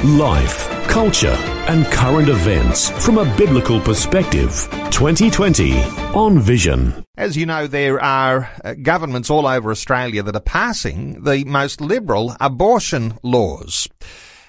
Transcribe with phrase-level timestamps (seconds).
[0.00, 1.36] Life, culture,
[1.68, 4.50] and current events from a biblical perspective.
[4.90, 5.80] 2020
[6.12, 7.04] on Vision.
[7.16, 11.80] As you know, there are uh, governments all over Australia that are passing the most
[11.80, 13.86] liberal abortion laws.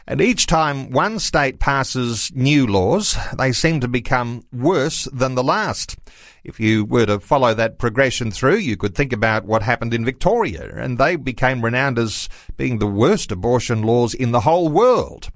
[0.06, 5.44] And each time one state passes new laws, they seem to become worse than the
[5.44, 5.96] last.
[6.44, 10.04] If you were to follow that progression through, you could think about what happened in
[10.04, 12.28] Victoria, and they became renowned as
[12.58, 15.30] being the worst abortion laws in the whole world.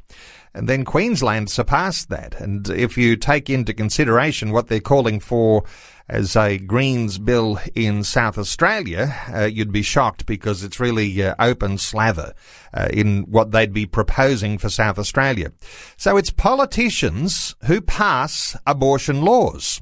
[0.54, 2.40] And then Queensland surpassed that.
[2.42, 5.64] And if you take into consideration what they're calling for
[6.10, 11.36] as a Greens bill in South Australia, uh, you'd be shocked because it's really uh,
[11.40, 12.34] open slather
[12.74, 15.52] uh, in what they'd be proposing for South Australia.
[15.98, 19.82] So it's politicians who pass abortion laws.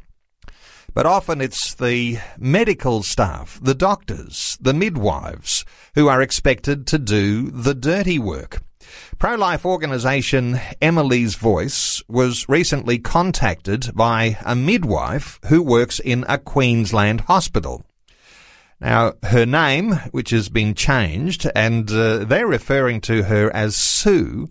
[0.94, 7.52] But often it's the medical staff, the doctors, the midwives who are expected to do
[7.52, 8.62] the dirty work.
[9.18, 17.22] Pro-life organisation Emily's Voice was recently contacted by a midwife who works in a Queensland
[17.22, 17.86] hospital.
[18.80, 24.50] Now, her name, which has been changed, and uh, they're referring to her as Sue,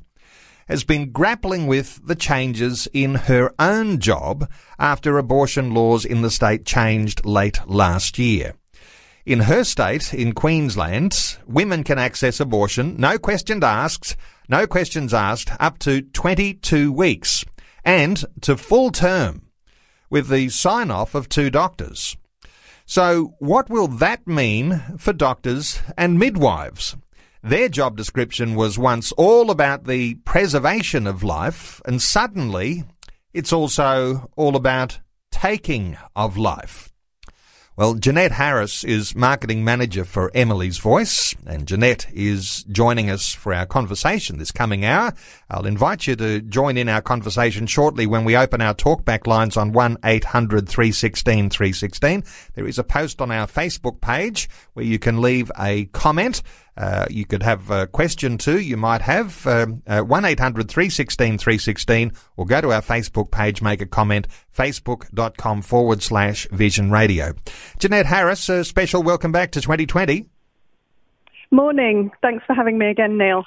[0.69, 6.31] has been grappling with the changes in her own job after abortion laws in the
[6.31, 8.55] state changed late last year.
[9.27, 14.17] In her state, in Queensland, women can access abortion, no questions asked,
[14.51, 17.43] no questions asked, up to 22 weeks
[17.87, 19.47] and to full term
[20.11, 22.19] with the sign off of two doctors.
[22.85, 26.95] So what will that mean for doctors and midwives?
[27.43, 32.85] Their job description was once all about the preservation of life and suddenly
[33.33, 35.01] it's also all about
[35.31, 36.94] taking of life.
[37.77, 43.53] Well, Jeanette Harris is marketing manager for Emily's Voice, and Jeanette is joining us for
[43.53, 45.13] our conversation this coming hour.
[45.51, 49.57] I'll invite you to join in our conversation shortly when we open our talkback lines
[49.57, 52.23] on 1 800 316 316.
[52.55, 56.43] There is a post on our Facebook page where you can leave a comment.
[56.77, 58.59] Uh, you could have a question too.
[58.59, 60.25] You might have um, uh, one
[61.39, 64.27] three sixteen, or go to our Facebook page, make a comment.
[64.57, 67.35] Facebook.com forward slash Vision Radio.
[67.79, 70.27] Jeanette Harris, a special welcome back to 2020.
[71.51, 72.11] Morning.
[72.23, 73.45] Thanks for having me again, Neil.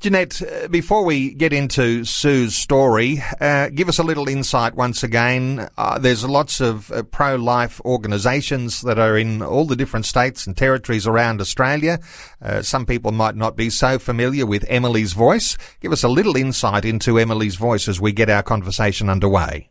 [0.00, 5.02] Jeanette, uh, before we get into Sue's story, uh, give us a little insight once
[5.02, 5.68] again.
[5.76, 10.56] Uh, there's lots of uh, pro-life organisations that are in all the different states and
[10.56, 11.98] territories around Australia.
[12.40, 15.58] Uh, some people might not be so familiar with Emily's Voice.
[15.80, 19.68] Give us a little insight into Emily's Voice as we get our conversation underway.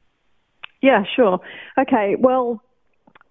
[0.84, 1.40] Yeah, sure.
[1.76, 2.62] Okay, well,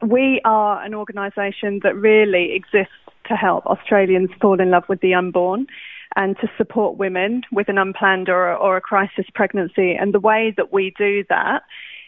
[0.03, 2.93] we are an organisation that really exists
[3.29, 5.69] to help Australians fall in love with the unborn
[6.17, 9.95] and to support women with an unplanned or, or a crisis pregnancy.
[9.95, 11.63] And the way that we do that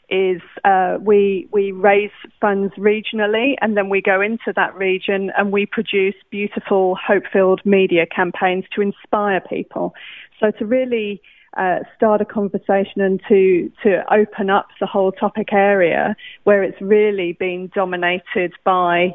[0.09, 5.53] is uh, we we raise funds regionally, and then we go into that region and
[5.53, 9.95] we produce beautiful, hope-filled media campaigns to inspire people.
[10.41, 11.23] So to really
[11.57, 16.81] uh, start a conversation and to to open up the whole topic area where it's
[16.81, 19.15] really been dominated by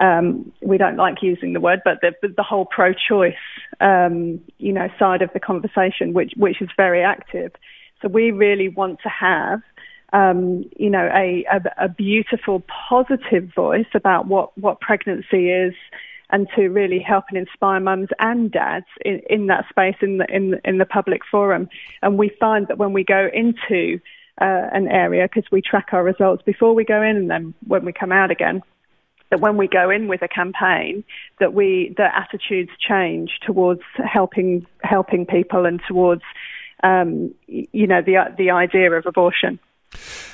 [0.00, 3.34] um, we don't like using the word, but the, the whole pro-choice,
[3.80, 7.52] um, you know, side of the conversation, which which is very active.
[8.00, 9.60] So we really want to have,
[10.12, 15.74] um, you know, a, a, a beautiful, positive voice about what what pregnancy is,
[16.30, 20.26] and to really help and inspire mums and dads in, in that space in the
[20.34, 21.68] in in the public forum.
[22.00, 24.00] And we find that when we go into
[24.40, 27.84] uh, an area, because we track our results before we go in, and then when
[27.84, 28.62] we come out again
[29.32, 31.02] that when we go in with a campaign,
[31.40, 36.20] that we the attitudes change towards helping helping people and towards
[36.82, 39.58] um, you know the the idea of abortion.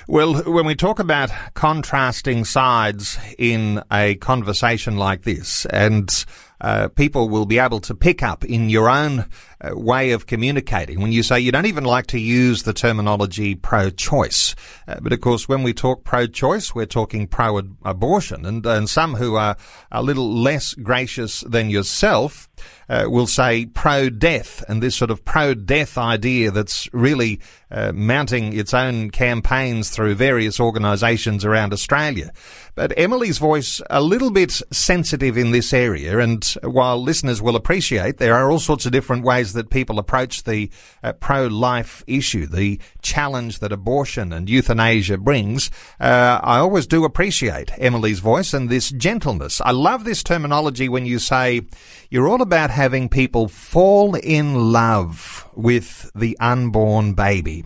[0.09, 6.11] Well, when we talk about contrasting sides in a conversation like this, and
[6.61, 9.27] uh, people will be able to pick up in your own
[9.61, 13.55] uh, way of communicating when you say you don't even like to use the terminology
[13.55, 14.55] pro-choice.
[14.87, 19.37] Uh, but of course, when we talk pro-choice, we're talking pro-abortion, and, and some who
[19.37, 19.57] are
[19.91, 22.49] a little less gracious than yourself
[22.89, 27.41] uh, will say pro-death, and this sort of pro-death idea that's really
[27.71, 32.33] uh, mounting its own campaigns through various organisations around Australia.
[32.75, 38.19] But Emily's voice a little bit sensitive in this area, and while listeners will appreciate
[38.19, 40.71] there are all sorts of different ways that people approach the
[41.03, 47.71] uh, pro-life issue, the challenge that abortion and euthanasia brings, uh, I always do appreciate
[47.79, 49.61] Emily's voice and this gentleness.
[49.61, 51.63] I love this terminology when you say
[52.11, 57.65] you're all about having people fall in love with the unborn baby.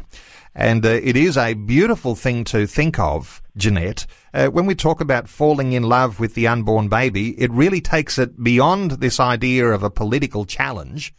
[0.54, 4.06] And uh, it is a beautiful thing to think of, Jeanette.
[4.34, 8.18] Uh, when we talk about falling in love with the unborn baby, it really takes
[8.18, 11.14] it beyond this idea of a political challenge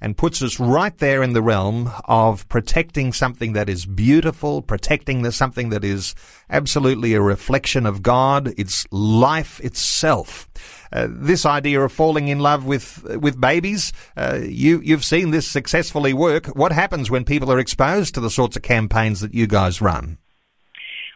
[0.00, 5.22] and puts us right there in the realm of protecting something that is beautiful, protecting
[5.22, 6.14] the, something that is
[6.48, 8.54] absolutely a reflection of God.
[8.56, 10.48] It's life itself.
[10.92, 15.46] Uh, this idea of falling in love with with babies, uh, you you've seen this
[15.46, 16.46] successfully work.
[16.48, 20.18] What happens when people are exposed to the sorts of campaigns that you guys run?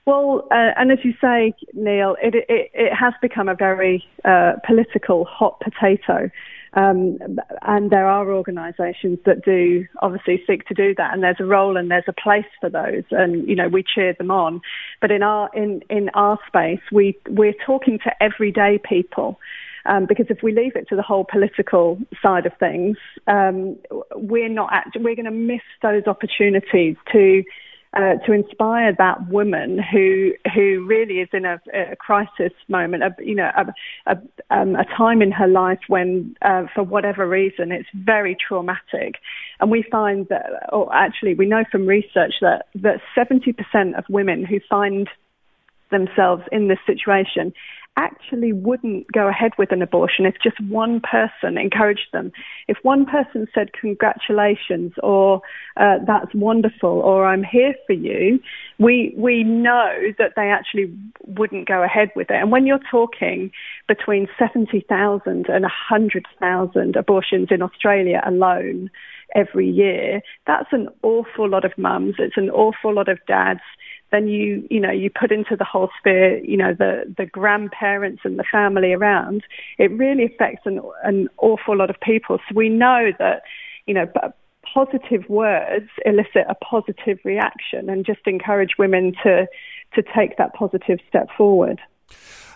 [0.04, 4.54] Well, uh, and as you say, Neil, it, it, it has become a very uh,
[4.66, 6.28] political hot potato.
[6.74, 7.18] Um,
[7.62, 11.76] and there are organisations that do obviously seek to do that, and there's a role
[11.76, 14.62] and there's a place for those, and you know we cheer them on.
[15.00, 19.38] But in our in in our space, we we're talking to everyday people.
[19.84, 22.96] Um, because if we leave it to the whole political side of things,
[23.26, 23.76] um,
[24.14, 27.42] we're not act- we're going to miss those opportunities to
[27.94, 33.14] uh, to inspire that woman who who really is in a, a crisis moment, a,
[33.18, 34.16] you know, a, a,
[34.50, 39.16] um, a, time in her life when, uh, for whatever reason, it's very traumatic.
[39.60, 44.46] And we find that, or actually, we know from research that that 70% of women
[44.46, 45.06] who find
[45.90, 47.52] themselves in this situation
[47.96, 52.32] actually wouldn't go ahead with an abortion if just one person encouraged them.
[52.68, 55.42] If one person said, Congratulations, or
[55.76, 58.40] uh, That's wonderful, or I'm here for you,
[58.78, 60.92] we, we know that they actually
[61.26, 62.36] wouldn't go ahead with it.
[62.36, 63.50] And when you're talking
[63.88, 68.90] between 70,000 and 100,000 abortions in Australia alone
[69.34, 73.60] every year, that's an awful lot of mums, it's an awful lot of dads
[74.12, 78.22] then you you know you put into the whole sphere you know the the grandparents
[78.24, 79.42] and the family around.
[79.78, 82.38] It really affects an an awful lot of people.
[82.48, 83.42] So we know that
[83.86, 84.06] you know
[84.62, 89.46] positive words elicit a positive reaction and just encourage women to
[89.94, 91.80] to take that positive step forward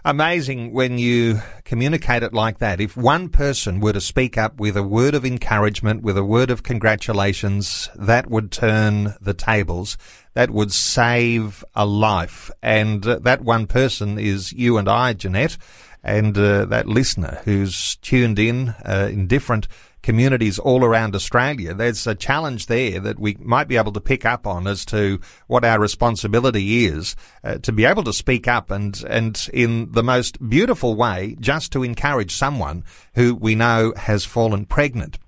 [0.06, 2.80] amazing when you communicate it like that.
[2.80, 6.48] If one person were to speak up with a word of encouragement, with a word
[6.48, 9.98] of congratulations, that would turn the tables.
[10.34, 12.52] That would save a life.
[12.62, 15.58] And uh, that one person is you and I, Jeanette,
[16.06, 19.66] and uh, that listener who's tuned in uh, in different
[20.02, 21.74] communities all around Australia.
[21.74, 25.18] There's a challenge there that we might be able to pick up on as to
[25.48, 30.04] what our responsibility is uh, to be able to speak up and, and in the
[30.04, 32.84] most beautiful way just to encourage someone
[33.16, 35.18] who we know has fallen pregnant.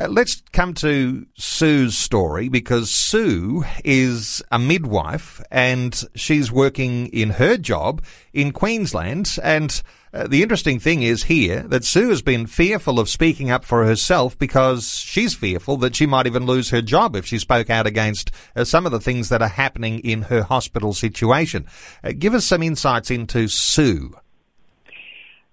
[0.00, 7.30] Uh, let's come to Sue's story because Sue is a midwife and she's working in
[7.30, 8.02] her job
[8.32, 9.82] in Queensland and
[10.14, 13.84] uh, the interesting thing is here that Sue has been fearful of speaking up for
[13.84, 17.86] herself because she's fearful that she might even lose her job if she spoke out
[17.86, 21.66] against uh, some of the things that are happening in her hospital situation.
[22.02, 24.16] Uh, give us some insights into Sue.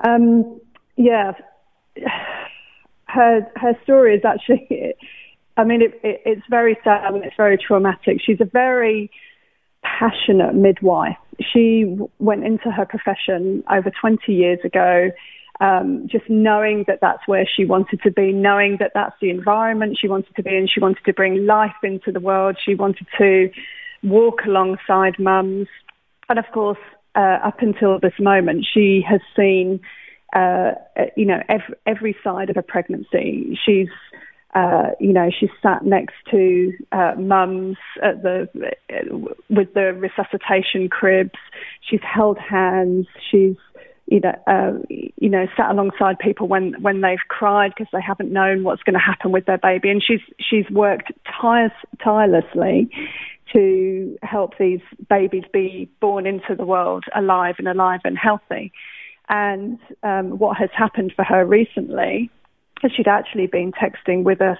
[0.05, 0.61] Um,
[0.95, 1.33] yeah,
[3.07, 4.93] her her story is actually,
[5.57, 8.19] I mean, it, it, it's very sad and it's very traumatic.
[8.25, 9.11] She's a very
[9.83, 11.17] passionate midwife.
[11.53, 15.11] She went into her profession over 20 years ago,
[15.59, 19.97] um, just knowing that that's where she wanted to be, knowing that that's the environment
[19.99, 20.67] she wanted to be in.
[20.67, 22.57] She wanted to bring life into the world.
[22.63, 23.49] She wanted to
[24.03, 25.67] walk alongside mums.
[26.29, 26.79] And of course,
[27.15, 29.79] uh, up until this moment, she has seen,
[30.35, 30.71] uh,
[31.15, 33.57] you know, every, every side of a pregnancy.
[33.65, 33.89] She's
[34.55, 38.49] uh, you know, she's sat next to uh, mums at the
[39.49, 41.37] with the resuscitation cribs.
[41.81, 43.05] She's held hands.
[43.29, 43.55] She's
[44.07, 48.31] you know, uh, you know, sat alongside people when when they've cried because they haven't
[48.31, 51.71] known what's going to happen with their baby, and she's she's worked tires,
[52.03, 52.89] tirelessly
[53.53, 58.71] to help these babies be born into the world alive and alive and healthy.
[59.29, 62.29] And um, what has happened for her recently
[62.83, 64.59] is she'd actually been texting with us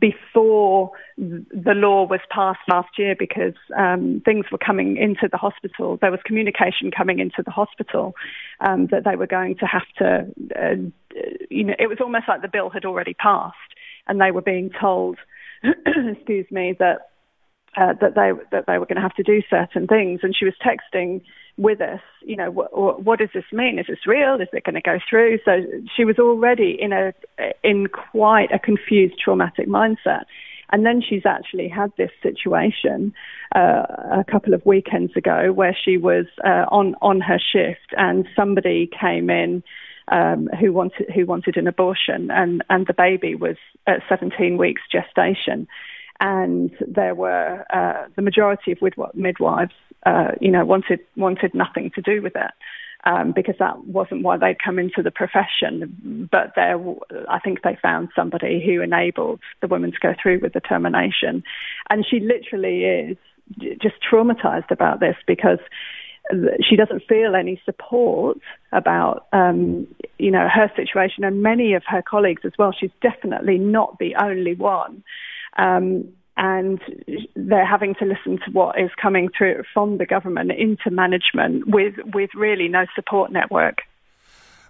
[0.00, 5.96] before the law was passed last year because um, things were coming into the hospital.
[6.00, 8.14] There was communication coming into the hospital
[8.60, 10.26] um, that they were going to have to,
[10.56, 10.74] uh,
[11.48, 13.56] you know, it was almost like the bill had already passed
[14.06, 15.18] and they were being told,
[15.62, 17.10] excuse me, that
[17.76, 20.20] uh, that they that they were going to have to do certain things.
[20.22, 21.22] And she was texting
[21.58, 23.78] with us, you know, what, what does this mean?
[23.78, 24.36] Is this real?
[24.40, 25.40] Is it going to go through?
[25.44, 25.64] So
[25.96, 27.12] she was already in a
[27.62, 30.24] in quite a confused, traumatic mindset.
[30.70, 33.12] And then she's actually had this situation
[33.54, 33.84] uh,
[34.20, 38.88] a couple of weekends ago where she was uh, on on her shift and somebody
[39.00, 39.62] came in
[40.08, 44.82] um, who wanted who wanted an abortion and and the baby was at 17 weeks
[44.92, 45.66] gestation
[46.20, 48.78] and there were uh, the majority of
[49.14, 49.74] midwives,
[50.08, 52.52] uh, you know, wanted wanted nothing to do with it.
[53.04, 56.28] Um, because that wasn't why they'd come into the profession.
[56.30, 56.78] But there,
[57.28, 61.44] I think they found somebody who enabled the woman to go through with the termination.
[61.88, 63.16] And she literally is
[63.80, 65.60] just traumatized about this because
[66.68, 68.38] she doesn't feel any support
[68.72, 69.86] about, um,
[70.18, 72.72] you know, her situation and many of her colleagues as well.
[72.78, 75.02] She's definitely not the only one.
[75.56, 76.80] Um, and
[77.34, 81.94] they're having to listen to what is coming through from the government into management with,
[82.14, 83.78] with really no support network.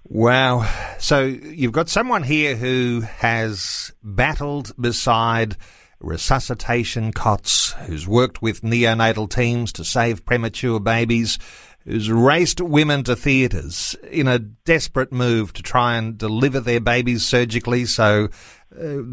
[0.09, 0.67] Wow.
[0.99, 5.57] So you've got someone here who has battled beside
[6.01, 11.39] resuscitation cots, who's worked with neonatal teams to save premature babies,
[11.85, 17.27] who's raced women to theatres in a desperate move to try and deliver their babies
[17.27, 18.29] surgically so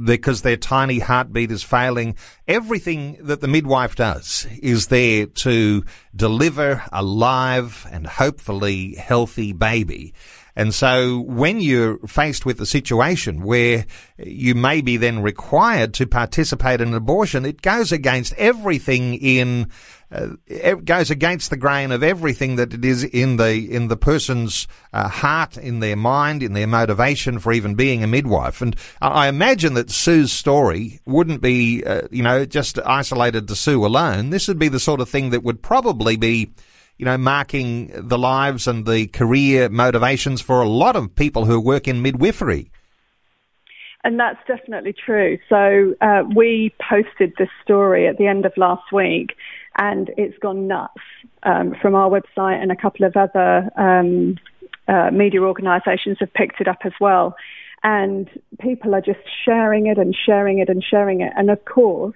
[0.05, 2.15] because their tiny heartbeat is failing.
[2.48, 5.84] Everything that the midwife does is there to
[6.15, 10.13] deliver a live and hopefully healthy baby.
[10.55, 13.86] And so when you're faced with a situation where
[14.17, 19.69] you may be then required to participate in an abortion, it goes against everything in
[20.12, 24.67] it goes against the grain of everything that it is in the in the person's
[24.93, 28.62] uh, heart, in their mind, in their motivation for even being a midwife.
[28.62, 33.85] And I imagine that Sue's story wouldn't be, uh, you know, just isolated to Sue
[33.85, 34.29] alone.
[34.29, 36.51] This would be the sort of thing that would probably be
[36.97, 41.59] you know, marking the lives and the career motivations for a lot of people who
[41.59, 42.71] work in midwifery.
[44.05, 45.39] And that's definitely true.
[45.50, 49.35] So uh, we posted this story at the end of last week,
[49.77, 51.01] and it's gone nuts
[51.44, 54.38] um, from our website, and a couple of other um,
[54.88, 57.36] uh, media organisations have picked it up as well.
[57.84, 58.27] And
[58.60, 61.32] people are just sharing it and sharing it and sharing it.
[61.38, 62.15] And of course,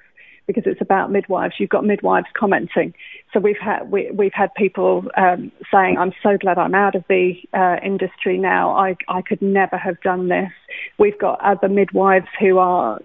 [0.50, 1.54] because it's about midwives.
[1.60, 2.96] You've got midwives commenting.
[3.32, 7.04] So we've had we, have had people um, saying, "I'm so glad I'm out of
[7.08, 8.72] the uh, industry now.
[8.72, 10.50] I I could never have done this."
[10.98, 13.00] We've got other midwives who are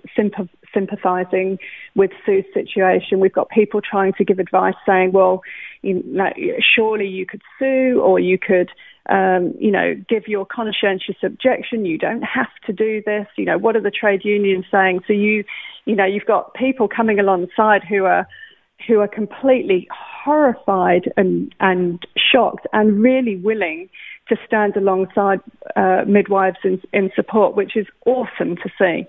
[0.74, 1.58] sympathising
[1.94, 3.20] with Sue's situation.
[3.20, 5.42] We've got people trying to give advice, saying, "Well,
[5.82, 8.70] you know, surely you could sue, or you could."
[9.06, 11.84] Um, you know, give your conscientious objection.
[11.84, 13.26] You don't have to do this.
[13.36, 15.00] You know, what are the trade unions saying?
[15.06, 15.44] So you,
[15.84, 18.26] you know, you've got people coming alongside who are
[18.86, 23.88] who are completely horrified and and shocked and really willing
[24.28, 25.40] to stand alongside
[25.76, 29.06] uh, midwives in, in support, which is awesome to see.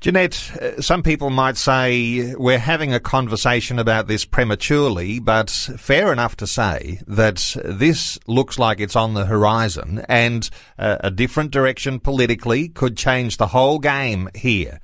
[0.00, 6.10] Jeanette, uh, some people might say we're having a conversation about this prematurely, but fair
[6.10, 11.50] enough to say that this looks like it's on the horizon and uh, a different
[11.50, 14.80] direction politically could change the whole game here.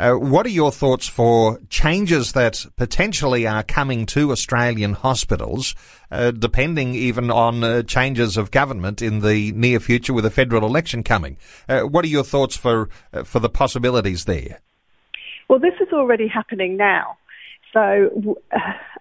[0.00, 5.74] Uh, what are your thoughts for changes that potentially are coming to Australian hospitals,
[6.10, 10.64] uh, depending even on uh, changes of government in the near future with a federal
[10.64, 11.36] election coming?
[11.68, 14.62] Uh, what are your thoughts for uh, for the possibilities there?
[15.48, 17.18] Well, this is already happening now.
[17.74, 18.36] So,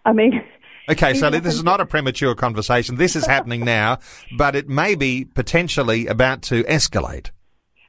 [0.06, 0.44] I mean.
[0.90, 2.96] Okay, so this is not a premature conversation.
[2.96, 4.00] This is happening now,
[4.36, 7.30] but it may be potentially about to escalate.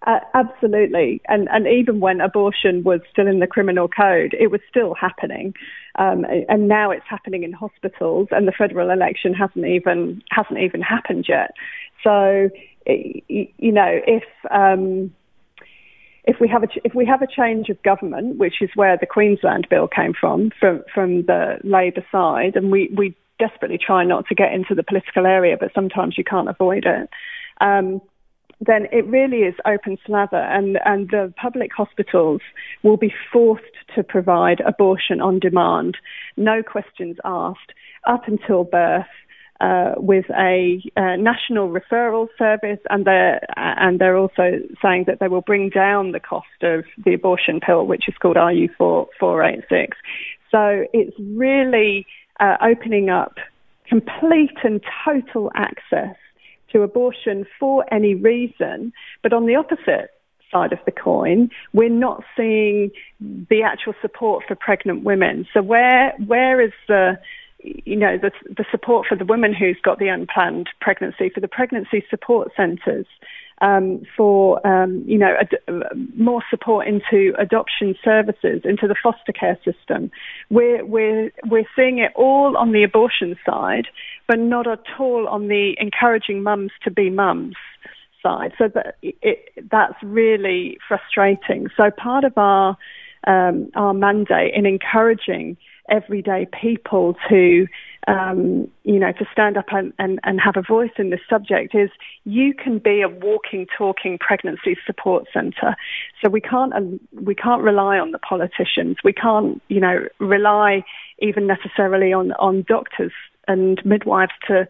[0.07, 4.61] Uh, absolutely, and and even when abortion was still in the criminal code, it was
[4.66, 5.52] still happening,
[5.97, 10.80] um, and now it's happening in hospitals, and the federal election hasn't even hasn't even
[10.80, 11.50] happened yet.
[12.02, 12.49] So,
[12.87, 15.12] you know, if um,
[16.25, 19.07] if we have a if we have a change of government, which is where the
[19.07, 24.26] Queensland bill came from, from from the Labor side, and we we desperately try not
[24.28, 27.11] to get into the political area, but sometimes you can't avoid it.
[27.61, 28.00] Um,
[28.61, 32.43] then it really is open slather, and, and the public hospitals
[32.83, 33.64] will be forced
[33.95, 35.97] to provide abortion on demand,
[36.37, 37.73] no questions asked,
[38.07, 39.07] up until birth.
[39.61, 45.29] uh, with a uh, national referral service, and they're and they're also saying that they
[45.29, 49.45] will bring down the cost of the abortion pill, which is called RU four four
[49.45, 49.99] eight six.
[50.50, 52.07] So it's really
[52.40, 53.35] uh, opening up
[53.87, 56.17] complete and total access
[56.73, 60.11] to abortion for any reason, but on the opposite
[60.50, 65.47] side of the coin, we're not seeing the actual support for pregnant women.
[65.53, 67.19] So where where is the
[67.62, 71.49] you know the the support for the woman who's got the unplanned pregnancy for the
[71.49, 73.07] pregnancy support centres?
[73.62, 75.59] Um, for um, you know ad-
[76.17, 80.11] more support into adoption services, into the foster care system.
[80.49, 83.87] We're we're we're seeing it all on the abortion side,
[84.26, 87.57] but not at all on the encouraging mums to be mums
[88.23, 88.52] side.
[88.57, 91.69] So that it, that's really frustrating.
[91.76, 92.79] So part of our
[93.26, 95.57] um, our mandate in encouraging
[95.91, 97.67] everyday people to
[98.09, 101.75] um, you know to stand up and, and, and have a voice in this subject
[101.75, 101.91] is
[102.25, 105.77] you can be a walking talking pregnancy support centre
[106.23, 110.83] so we can't um, we can't rely on the politicians we can't you know rely
[111.19, 113.13] even necessarily on on doctors
[113.47, 114.67] and midwives to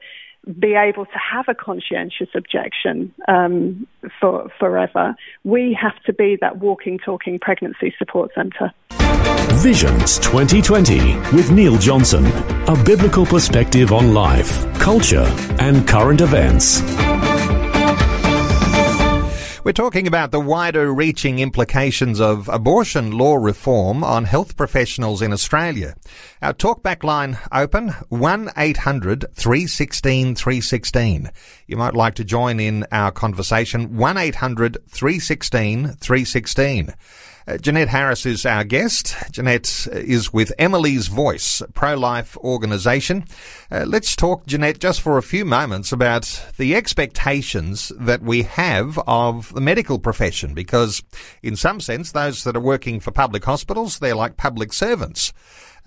[0.59, 3.87] be able to have a conscientious objection um,
[4.19, 5.15] for forever.
[5.45, 8.73] We have to be that walking, talking pregnancy support centre.
[9.57, 12.25] Visions 2020 with Neil Johnson,
[12.67, 15.27] a biblical perspective on life, culture,
[15.59, 16.81] and current events.
[19.63, 25.33] We're talking about the wider reaching implications of abortion law reform on health professionals in
[25.33, 25.95] Australia.
[26.41, 31.31] Our talkback line open 1 800 316 316.
[31.67, 36.95] You might like to join in our conversation 1 800 316 316.
[37.51, 39.17] Uh, Jeanette Harris is our guest.
[39.33, 43.25] Jeanette is with Emily's Voice, pro-life organisation.
[43.73, 49.01] Uh, let's talk, Jeanette, just for a few moments about the expectations that we have
[49.05, 51.03] of the medical profession, because
[51.43, 55.33] in some sense, those that are working for public hospitals, they're like public servants.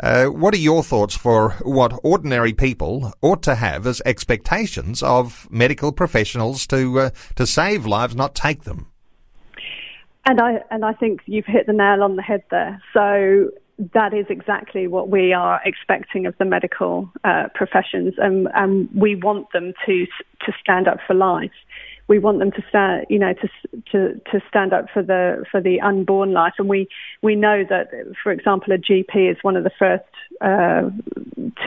[0.02, 5.48] Uh, what are your thoughts for what ordinary people ought to have as expectations of
[5.50, 8.93] medical professionals to uh, to save lives, not take them?
[10.26, 12.82] And I and I think you've hit the nail on the head there.
[12.94, 13.52] So
[13.94, 19.16] that is exactly what we are expecting of the medical uh, professions, and, and we
[19.16, 20.06] want them to
[20.46, 21.52] to stand up for life.
[22.08, 23.50] We want them to stand, you know, to
[23.92, 26.88] to to stand up for the for the unborn life, and we
[27.22, 27.90] we know that,
[28.22, 30.04] for example, a GP is one of the first
[30.42, 30.90] uh,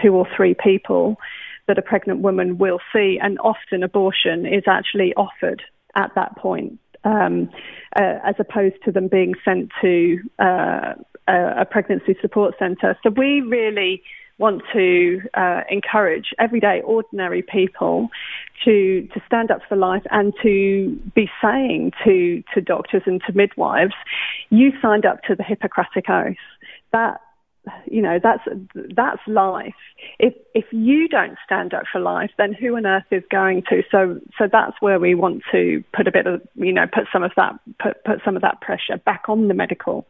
[0.00, 1.16] two or three people
[1.66, 5.62] that a pregnant woman will see, and often abortion is actually offered
[5.96, 7.48] at that point um,
[7.94, 10.94] uh, as opposed to them being sent to uh,
[11.28, 12.98] a, pregnancy support centre.
[13.02, 14.02] So we really
[14.38, 18.08] want to uh, encourage everyday ordinary people
[18.64, 23.32] to to stand up for life and to be saying to to doctors and to
[23.32, 23.94] midwives,
[24.50, 26.36] you signed up to the Hippocratic oath.
[26.92, 27.20] That
[27.86, 28.42] you know that's
[28.94, 29.74] that's life.
[30.18, 33.82] If if you don't stand up for life then who on earth is going to?
[33.90, 37.22] So so that's where we want to put a bit of you know put some
[37.22, 40.06] of that put put some of that pressure back on the medical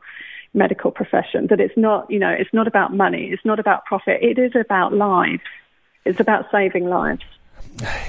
[0.55, 1.47] medical profession.
[1.49, 3.31] That it's not you know it's not about money.
[3.33, 4.23] It's not about profit.
[4.23, 5.43] It is about lives.
[6.05, 7.23] It's about saving lives.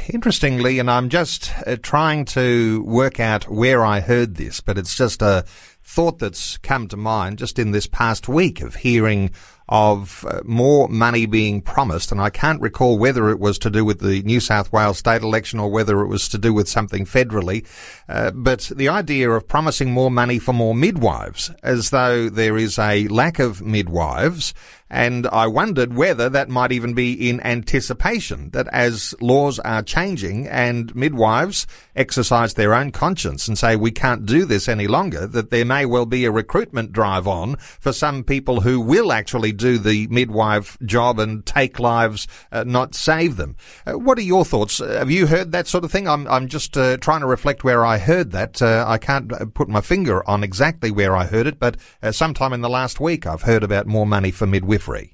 [0.10, 4.96] Interestingly, and I'm just uh, trying to work out where I heard this, but it's
[4.96, 5.44] just a
[5.88, 9.32] thought that's come to mind just in this past week of hearing
[9.70, 13.84] of uh, more money being promised, and I can't recall whether it was to do
[13.86, 17.06] with the New South Wales state election or whether it was to do with something
[17.06, 17.66] federally.
[18.08, 22.78] Uh, but the idea of promising more money for more midwives, as though there is
[22.78, 24.54] a lack of midwives,
[24.90, 30.48] and I wondered whether that might even be in anticipation that as laws are changing
[30.48, 35.50] and midwives exercise their own conscience and say we can't do this any longer, that
[35.50, 39.78] there may well be a recruitment drive on for some people who will actually do
[39.78, 43.56] the midwife job and take lives, uh, not save them.
[43.86, 44.80] Uh, what are your thoughts?
[44.80, 46.08] Uh, have you heard that sort of thing?
[46.08, 48.62] I'm, I'm just uh, trying to reflect where I heard that.
[48.62, 51.78] Uh, I can't uh, put my finger on exactly where I heard it, but
[52.12, 54.48] sometime in the last week I've heard about more money for
[54.78, 55.14] midwifery.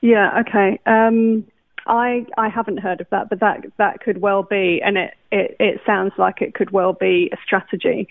[0.00, 0.80] Yeah, okay.
[0.86, 1.44] Um,
[1.86, 5.56] I I haven't heard of that, but that that could well be, and it it,
[5.58, 8.08] it sounds like it could well be a strategy,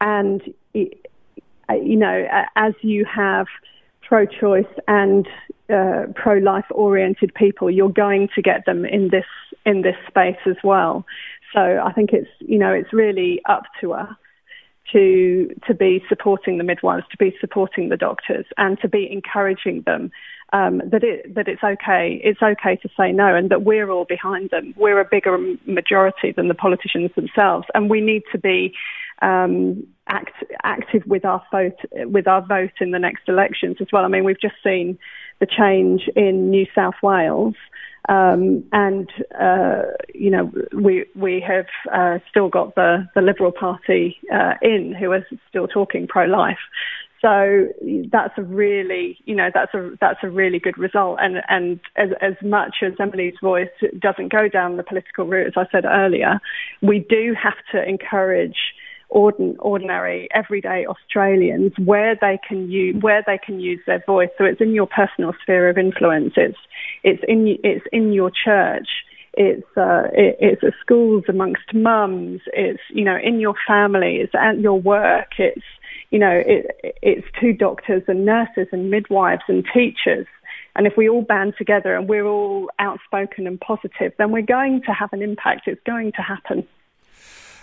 [0.00, 0.42] and
[0.74, 0.96] you
[1.68, 3.46] know as you have
[4.02, 5.28] pro-choice and
[5.68, 9.26] uh, pro-life oriented people, you're going to get them in this
[9.66, 11.04] in this space as well.
[11.52, 14.14] So I think it's you know it's really up to us
[14.92, 19.82] to to be supporting the midwives, to be supporting the doctors, and to be encouraging
[19.82, 20.10] them
[20.52, 22.20] um, that it that it's okay.
[22.24, 24.74] It's okay to say no, and that we're all behind them.
[24.76, 28.74] We're a bigger majority than the politicians themselves, and we need to be
[29.20, 34.04] um, act, active with our vote with our vote in the next elections as well.
[34.04, 34.98] I mean, we've just seen
[35.38, 37.54] the change in New South Wales.
[38.08, 39.82] Um, and uh,
[40.14, 45.12] you know we we have uh, still got the the Liberal Party uh, in who
[45.12, 46.58] are still talking pro-life.
[47.20, 47.66] So
[48.12, 51.18] that's a really, you know, that's a that's a really good result.
[51.20, 53.68] And and as as much as Emily's voice
[53.98, 56.40] doesn't go down the political route, as I said earlier,
[56.80, 58.56] we do have to encourage
[59.08, 64.28] ordinary, everyday Australians where they can use where they can use their voice.
[64.38, 66.34] So it's in your personal sphere of influence.
[66.36, 66.58] It's
[67.04, 68.88] it's in it's in your church.
[69.34, 72.40] It's uh, it, it's at schools amongst mums.
[72.52, 74.16] It's you know in your family.
[74.16, 75.32] It's at your work.
[75.38, 75.64] It's
[76.10, 80.26] you know, it, it's to doctors and nurses and midwives and teachers.
[80.74, 84.82] And if we all band together and we're all outspoken and positive, then we're going
[84.86, 85.66] to have an impact.
[85.66, 86.66] It's going to happen.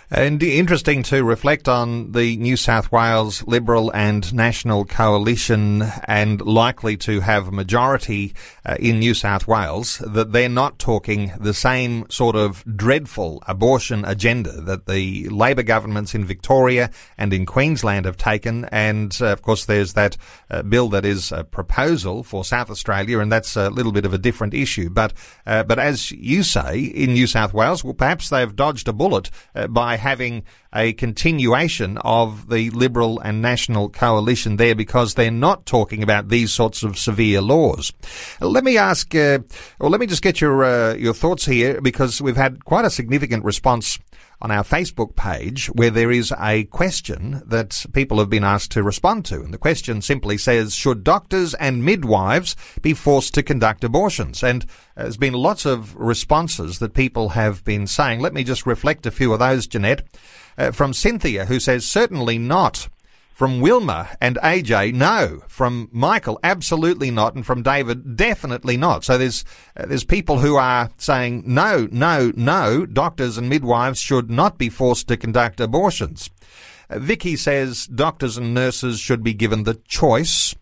[0.08, 6.96] And interesting to reflect on the New South Wales Liberal and National Coalition and likely
[6.98, 8.32] to have majority
[8.64, 14.04] uh, in New South Wales that they're not talking the same sort of dreadful abortion
[14.04, 16.88] agenda that the Labor governments in Victoria
[17.18, 18.66] and in Queensland have taken.
[18.66, 20.16] And uh, of course, there's that
[20.48, 24.14] uh, bill that is a proposal for South Australia, and that's a little bit of
[24.14, 24.88] a different issue.
[24.88, 25.14] But
[25.46, 29.30] uh, but as you say, in New South Wales, well, perhaps they've dodged a bullet
[29.56, 29.66] uh,
[29.96, 36.28] having a continuation of the Liberal and National coalition there because they're not talking about
[36.28, 37.92] these sorts of severe laws.
[38.40, 39.38] Let me ask, uh,
[39.80, 42.90] or let me just get your uh, your thoughts here because we've had quite a
[42.90, 43.98] significant response
[44.40, 48.82] on our Facebook page where there is a question that people have been asked to
[48.82, 49.40] respond to.
[49.40, 54.42] And the question simply says, should doctors and midwives be forced to conduct abortions?
[54.42, 58.20] And there's been lots of responses that people have been saying.
[58.20, 60.02] Let me just reflect a few of those, Jeanette.
[60.58, 62.88] Uh, from Cynthia, who says, certainly not.
[63.36, 65.42] From Wilma and AJ, no.
[65.46, 67.34] From Michael, absolutely not.
[67.34, 69.04] And from David, definitely not.
[69.04, 69.44] So there's,
[69.76, 72.86] uh, there's people who are saying no, no, no.
[72.86, 76.30] Doctors and midwives should not be forced to conduct abortions.
[76.88, 80.54] Uh, Vicky says doctors and nurses should be given the choice.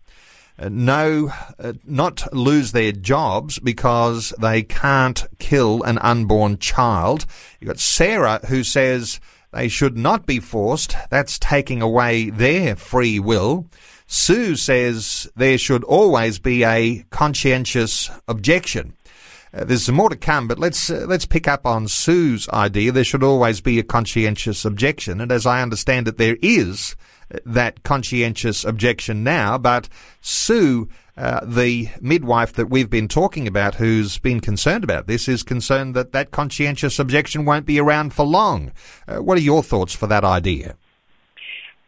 [0.59, 7.25] Uh, no, uh, not lose their jobs because they can't kill an unborn child.
[7.61, 9.21] You've got Sarah who says
[9.55, 10.95] they should not be forced.
[11.09, 13.67] That's taking away their free will.
[14.05, 18.93] Sue says there should always be a conscientious objection.
[19.53, 22.91] Uh, there's more to come, but let's uh, let's pick up on Sue's idea.
[22.91, 26.97] There should always be a conscientious objection, and as I understand it, there is
[27.33, 29.57] uh, that conscientious objection now.
[29.57, 29.87] But
[30.19, 35.43] Sue uh, the midwife that we've been talking about who's been concerned about this is
[35.43, 38.71] concerned that that conscientious objection won't be around for long.
[39.07, 40.75] Uh, what are your thoughts for that idea?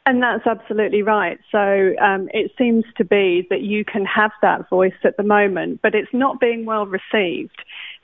[0.06, 1.38] And that's absolutely right.
[1.52, 5.82] So um, it seems to be that you can have that voice at the moment,
[5.84, 7.62] but it's not being well received.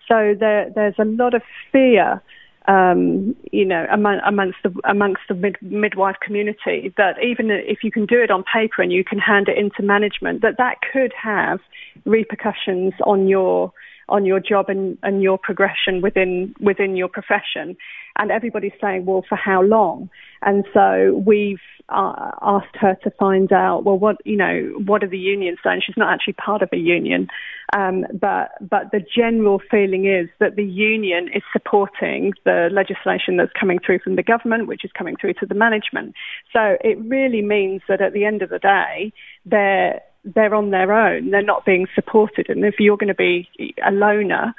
[0.09, 2.21] So there, there's a lot of fear
[2.67, 7.91] um, you know, among, amongst the amongst the mid, midwife community, that even if you
[7.91, 11.13] can do it on paper and you can hand it into management, that that could
[11.21, 11.60] have
[12.06, 13.73] repercussions on your
[14.09, 17.77] on your job and, and your progression within within your profession.
[18.15, 20.09] And everybody's saying, well, for how long?
[20.43, 21.57] And so we've
[21.89, 25.81] uh, asked her to find out, well, what you know, what are the unions saying?
[25.85, 27.27] She's not actually part of a union,
[27.75, 33.51] um, but but the general feeling is that the union is supporting the legislation that's
[33.59, 36.13] coming through from the government, which is coming through to the management.
[36.51, 39.11] So it really means that at the end of the day,
[39.45, 41.31] they're they're on their own.
[41.31, 42.49] They're not being supported.
[42.49, 43.49] And if you're going to be
[43.86, 44.53] a loner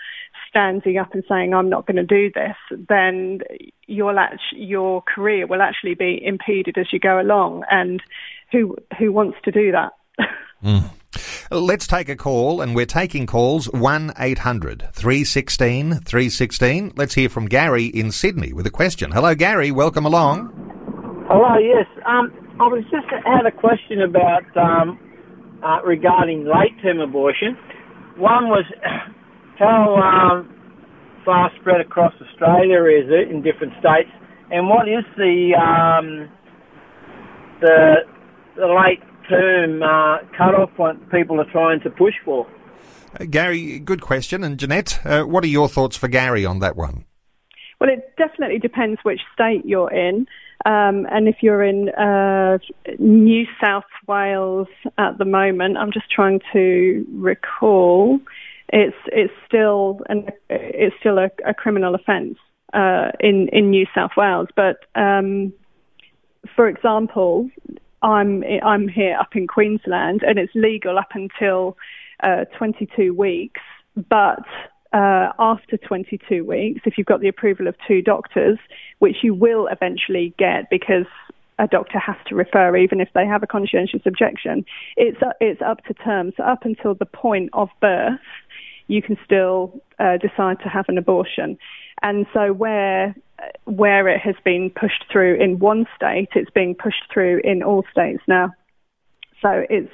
[0.48, 2.56] standing up and saying, I'm not going to do this,
[2.88, 3.40] then
[3.86, 4.14] your,
[4.52, 7.64] your career will actually be impeded as you go along.
[7.70, 8.02] And
[8.52, 9.92] who, who wants to do that?
[10.64, 10.88] Mm.
[11.50, 16.92] Let's take a call, and we're taking calls 1 800 316 316.
[16.96, 19.12] Let's hear from Gary in Sydney with a question.
[19.12, 19.70] Hello, Gary.
[19.70, 20.48] Welcome along.
[21.28, 21.86] Hello, yes.
[22.06, 24.98] Um, I was just had a question about um,
[25.64, 27.56] uh, regarding late term abortion.
[28.16, 28.64] One was
[29.58, 30.54] how um,
[31.24, 34.10] far spread across Australia is it in different states,
[34.50, 36.28] and what is the um,
[37.60, 37.94] the,
[38.56, 42.46] the late term uh, cut-off point people are trying to push for?
[43.18, 44.44] Uh, Gary, good question.
[44.44, 47.04] And Jeanette, uh, what are your thoughts for Gary on that one?
[47.80, 50.26] Well, it definitely depends which state you're in.
[50.66, 52.58] Um, and if you're in uh,
[52.98, 58.18] New South Wales at the moment, I'm just trying to recall,
[58.70, 62.38] it's it's still an, it's still a, a criminal offence
[62.72, 64.48] uh, in in New South Wales.
[64.56, 65.52] But um,
[66.56, 67.50] for example,
[68.02, 71.76] I'm I'm here up in Queensland, and it's legal up until
[72.22, 73.60] uh, 22 weeks,
[74.08, 74.44] but
[74.94, 78.58] uh, after 22 weeks, if you've got the approval of two doctors,
[79.00, 81.06] which you will eventually get because
[81.58, 84.64] a doctor has to refer even if they have a conscientious objection,
[84.96, 86.32] it's, uh, it's up to term.
[86.36, 88.20] So up until the point of birth,
[88.86, 91.58] you can still uh, decide to have an abortion.
[92.02, 93.16] And so where
[93.64, 97.84] where it has been pushed through in one state, it's being pushed through in all
[97.90, 98.52] states now.
[99.42, 99.92] So it's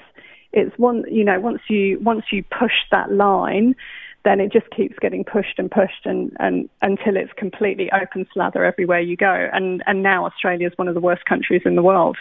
[0.53, 3.75] it's one you know once you once you push that line
[4.25, 8.65] then it just keeps getting pushed and pushed and, and until it's completely open slather
[8.65, 9.49] everywhere you go.
[9.53, 12.17] And and now Australia is one of the worst countries in the world.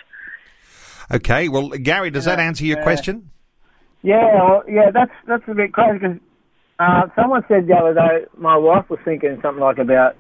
[1.12, 3.31] Okay, well, Gary, does that answer your question?
[4.01, 6.17] Yeah, well, yeah, that's that's a bit crazy because
[6.79, 10.15] uh, someone said the other day my wife was thinking something like about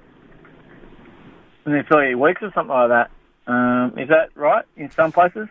[1.65, 3.11] in three weeks or something like that.
[3.49, 5.47] Um, is that right in some places?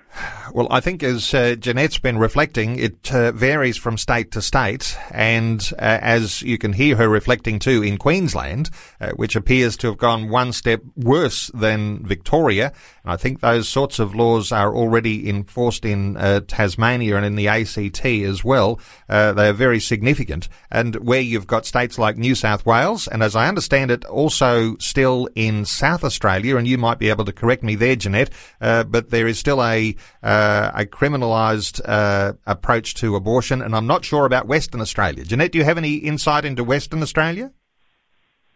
[0.55, 4.97] Well, I think as uh, Jeanette's been reflecting, it uh, varies from state to state.
[5.11, 9.89] And uh, as you can hear her reflecting too in Queensland, uh, which appears to
[9.89, 12.73] have gone one step worse than Victoria.
[13.03, 17.35] And I think those sorts of laws are already enforced in uh, Tasmania and in
[17.35, 18.79] the ACT as well.
[19.09, 20.49] Uh, they are very significant.
[20.71, 24.77] And where you've got states like New South Wales, and as I understand it, also
[24.77, 29.11] still in South Australia, and you might be able to correct me there, Jeanette, but
[29.11, 34.27] there is still a uh, a criminalised uh, approach to abortion, and I'm not sure
[34.27, 35.24] about Western Australia.
[35.24, 37.53] Jeanette, do you have any insight into Western Australia?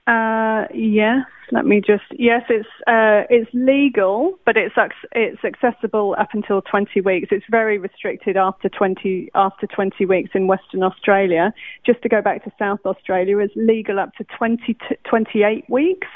[0.06, 1.24] Uh, yes.
[1.52, 2.04] Let me just.
[2.18, 4.74] Yes, it's uh, it's legal, but it's
[5.12, 7.28] it's accessible up until 20 weeks.
[7.30, 11.52] It's very restricted after 20 after 20 weeks in Western Australia.
[11.84, 16.08] Just to go back to South Australia, it's legal up to 20 28 weeks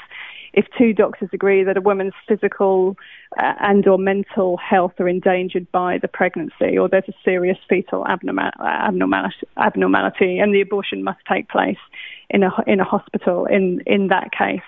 [0.57, 2.97] if two doctors agree that a woman's physical
[3.39, 8.05] uh, and or mental health are endangered by the pregnancy or there's a serious fetal
[8.07, 11.77] abnormality, abnormality and the abortion must take place
[12.31, 14.59] in a in a hospital in in that case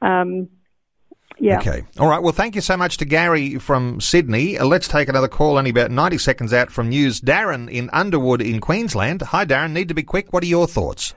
[0.00, 0.48] um,
[1.38, 1.58] yeah.
[1.58, 1.84] Okay.
[1.98, 2.22] All right.
[2.22, 4.56] Well, thank you so much to Gary from Sydney.
[4.56, 7.20] Uh, let's take another call only about 90 seconds out from news.
[7.20, 9.20] Darren in Underwood in Queensland.
[9.20, 9.72] Hi, Darren.
[9.72, 10.32] Need to be quick.
[10.32, 11.14] What are your thoughts?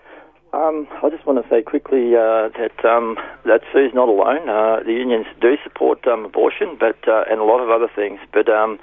[0.51, 3.13] Um, I just want to say quickly uh, that um,
[3.45, 4.49] that Sue's not alone.
[4.49, 8.19] Uh, the unions do support um, abortion, but uh, and a lot of other things.
[8.33, 8.79] But um,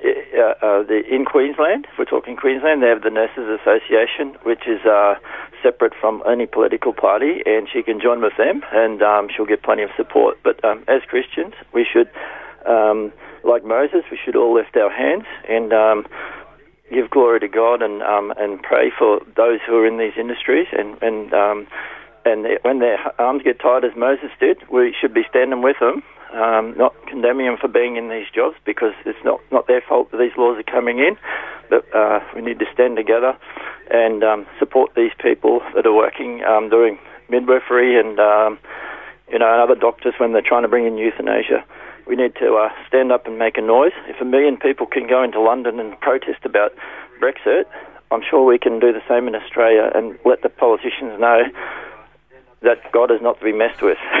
[0.00, 4.64] uh, uh, the, in Queensland, if we're talking Queensland, they have the Nurses Association, which
[4.66, 5.20] is uh,
[5.62, 9.62] separate from any political party, and she can join with them, and um, she'll get
[9.62, 10.40] plenty of support.
[10.42, 12.08] But um, as Christians, we should,
[13.44, 15.72] like Moses, we should all lift our hands and
[16.90, 20.66] give glory to God and um, and pray for those who are in these industries.
[20.72, 21.66] And and um,
[22.24, 26.02] and when their arms get tired as Moses did, we should be standing with them,
[26.34, 30.10] um, not condemning them for being in these jobs because it's not not their fault
[30.10, 31.16] that these laws are coming in,
[31.70, 33.36] but uh, we need to stand together
[33.90, 36.98] and um, support these people that are working um, doing
[37.28, 38.58] midwifery and um,
[39.30, 41.64] you know and other doctors when they're trying to bring in euthanasia
[42.10, 43.94] we need to uh, stand up and make a noise.
[44.08, 46.74] If a million people can go into London and protest about
[47.22, 47.66] Brexit,
[48.10, 51.46] I'm sure we can do the same in Australia and let the politicians know
[52.62, 53.96] that God is not to be messed with.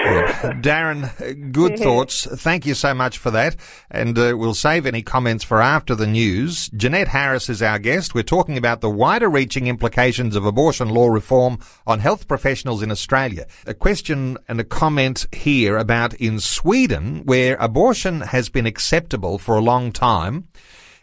[0.62, 2.26] Darren, good thoughts.
[2.26, 3.56] Thank you so much for that.
[3.90, 6.68] And uh, we'll save any comments for after the news.
[6.70, 8.14] Jeanette Harris is our guest.
[8.14, 12.90] We're talking about the wider reaching implications of abortion law reform on health professionals in
[12.90, 13.46] Australia.
[13.66, 19.56] A question and a comment here about in Sweden, where abortion has been acceptable for
[19.56, 20.48] a long time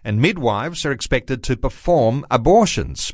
[0.03, 3.13] and midwives are expected to perform abortions.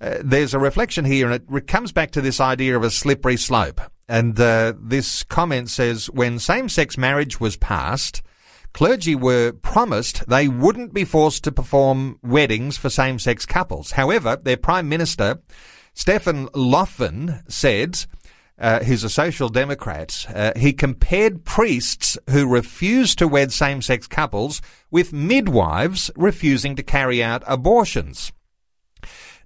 [0.00, 3.36] Uh, there's a reflection here, and it comes back to this idea of a slippery
[3.36, 3.80] slope.
[4.08, 8.22] And uh, this comment says when same sex marriage was passed,
[8.72, 13.92] clergy were promised they wouldn't be forced to perform weddings for same sex couples.
[13.92, 15.40] However, their Prime Minister,
[15.94, 18.06] Stefan Löfven, said,
[18.58, 24.06] uh, who's a social democrat, uh, he compared priests who refused to wed same sex
[24.06, 28.32] couples with midwives refusing to carry out abortions.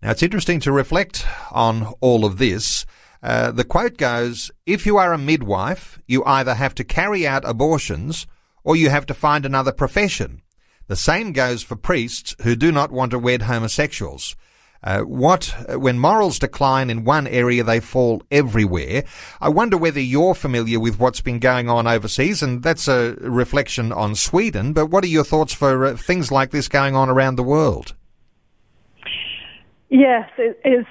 [0.02, 2.84] Now, it's interesting to reflect on all of this.
[3.22, 7.48] Uh, the quote goes, if you are a midwife, you either have to carry out
[7.48, 8.26] abortions
[8.64, 10.42] or you have to find another profession.
[10.88, 14.34] The same goes for priests who do not want to wed homosexuals.
[14.82, 19.04] Uh, what when morals decline in one area, they fall everywhere.
[19.40, 23.92] I wonder whether you're familiar with what's been going on overseas, and that's a reflection
[23.92, 24.72] on Sweden.
[24.72, 27.94] But what are your thoughts for uh, things like this going on around the world?
[29.92, 30.86] Yes, it is.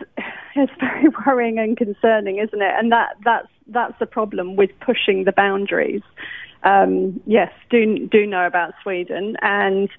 [0.56, 2.74] It's very worrying and concerning, isn't it?
[2.78, 6.04] And that that's that's the problem with pushing the boundaries.
[6.64, 9.90] Um, yes, do do know about Sweden and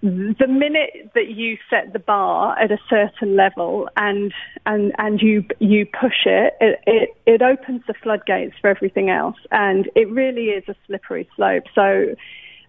[0.00, 4.32] the minute that you set the bar at a certain level and
[4.64, 9.36] and and you you push it, it, it, it opens the floodgates for everything else,
[9.50, 11.64] and it really is a slippery slope.
[11.74, 12.14] So,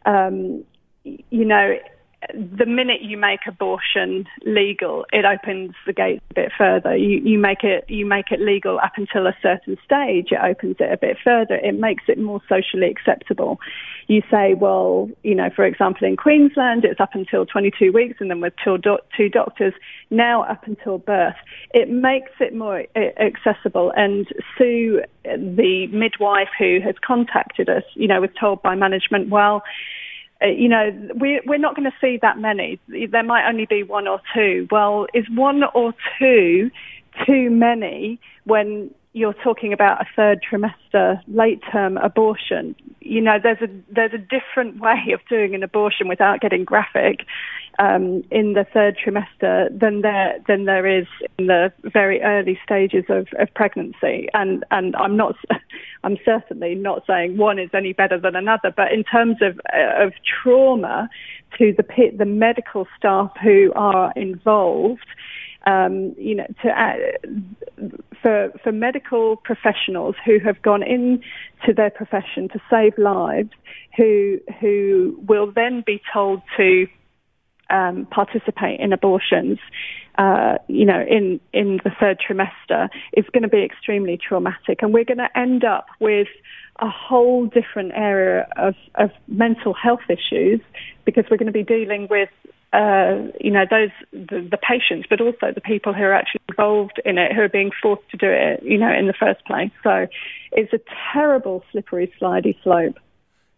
[0.05, 0.65] um,
[1.05, 1.77] you know,
[2.33, 6.95] the minute you make abortion legal, it opens the gates a bit further.
[6.95, 10.27] You, you make it you make it legal up until a certain stage.
[10.31, 11.55] It opens it a bit further.
[11.55, 13.59] It makes it more socially acceptable.
[14.07, 18.29] You say, well, you know, for example, in Queensland, it's up until 22 weeks, and
[18.29, 19.73] then with two, do- two doctors,
[20.09, 21.35] now up until birth.
[21.73, 23.93] It makes it more accessible.
[23.95, 29.63] And Sue, the midwife who has contacted us, you know, was told by management, well
[30.47, 32.79] you know, we, we're not going to see that many.
[32.87, 34.67] There might only be one or two.
[34.71, 36.71] Well, is one or two
[37.25, 42.75] too many when you're talking about a third trimester late term abortion.
[42.99, 47.25] You know, there's a there's a different way of doing an abortion without getting graphic
[47.79, 51.05] um, in the third trimester than there than there is
[51.37, 54.27] in the very early stages of, of pregnancy.
[54.33, 55.35] And and I'm not
[56.03, 60.13] I'm certainly not saying one is any better than another, but in terms of of
[60.23, 61.09] trauma
[61.57, 61.85] to the
[62.17, 65.05] the medical staff who are involved
[65.65, 67.87] um, you know, to, uh,
[68.21, 73.49] for for medical professionals who have gone into their profession to save lives,
[73.95, 76.87] who who will then be told to
[77.73, 79.59] um, participate in abortions,
[80.17, 84.93] uh, you know, in in the third trimester, is going to be extremely traumatic, and
[84.93, 86.27] we're going to end up with
[86.79, 90.59] a whole different area of, of mental health issues
[91.05, 92.29] because we're going to be dealing with
[92.73, 96.99] uh, you know, those the, the, patients, but also the people who are actually involved
[97.05, 99.69] in it, who are being forced to do it, you know, in the first place.
[99.83, 100.07] So
[100.51, 100.79] it's a
[101.13, 102.97] terrible slippery slidey slope.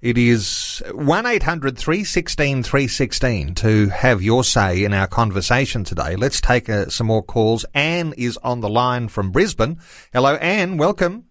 [0.02, 6.16] It is 1 800 316 316 to have your say in our conversation today.
[6.16, 7.66] Let's take uh, some more calls.
[7.74, 9.80] Anne is on the line from Brisbane.
[10.12, 10.78] Hello, Anne.
[10.78, 11.26] Welcome.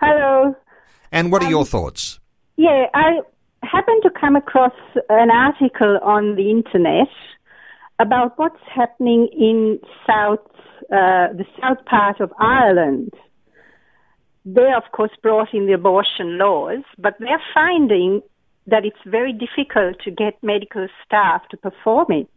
[0.00, 0.54] Hello.
[1.12, 2.18] And what are um, your thoughts?
[2.56, 3.20] Yeah, I
[3.62, 4.74] happened to come across
[5.10, 7.08] an article on the internet
[8.00, 10.40] about what's happening in south,
[10.90, 13.12] uh, the south part of Ireland.
[14.44, 18.22] They, of course, brought in the abortion laws, but they're finding
[18.66, 22.28] that it's very difficult to get medical staff to perform it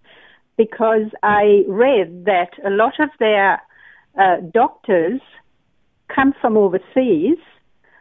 [0.58, 3.62] because I read that a lot of their
[4.20, 5.22] uh, doctors
[6.14, 7.38] come from overseas.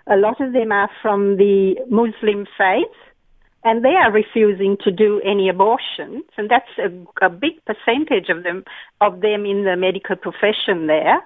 [0.06, 2.96] A lot of them are from the Muslim faith
[3.62, 8.42] and they are refusing to do any abortions, and that's a, a big percentage of
[8.42, 8.64] them
[9.00, 11.20] of them in the medical profession there.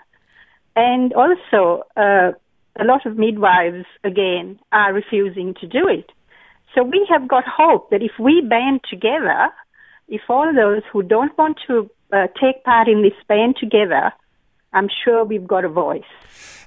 [0.74, 2.32] And also, uh,
[2.78, 6.10] a lot of midwives again are refusing to do it.
[6.74, 9.50] So we have got hope that if we band together,
[10.08, 14.12] if all those who don't want to uh, take part in this band together,
[14.72, 16.02] I'm sure we've got a voice.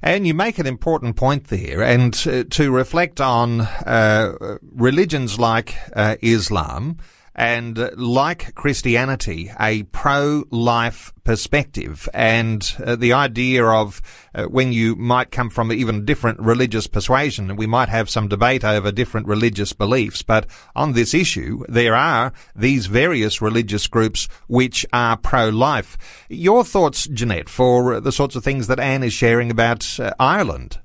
[0.01, 5.75] And you make an important point there, and uh, to reflect on uh, religions like
[5.93, 6.97] uh, Islam
[7.37, 14.01] and uh, like Christianity, a pro-life perspective and uh, the idea of
[14.33, 18.27] uh, when you might come from even different religious persuasion, and we might have some
[18.27, 24.27] debate over different religious beliefs, but on this issue, there are these various religious groups
[24.47, 26.25] which are pro-life.
[26.29, 30.79] Your thoughts, Jeanette, for the sorts of things that Anne is sharing about uh, Ireland?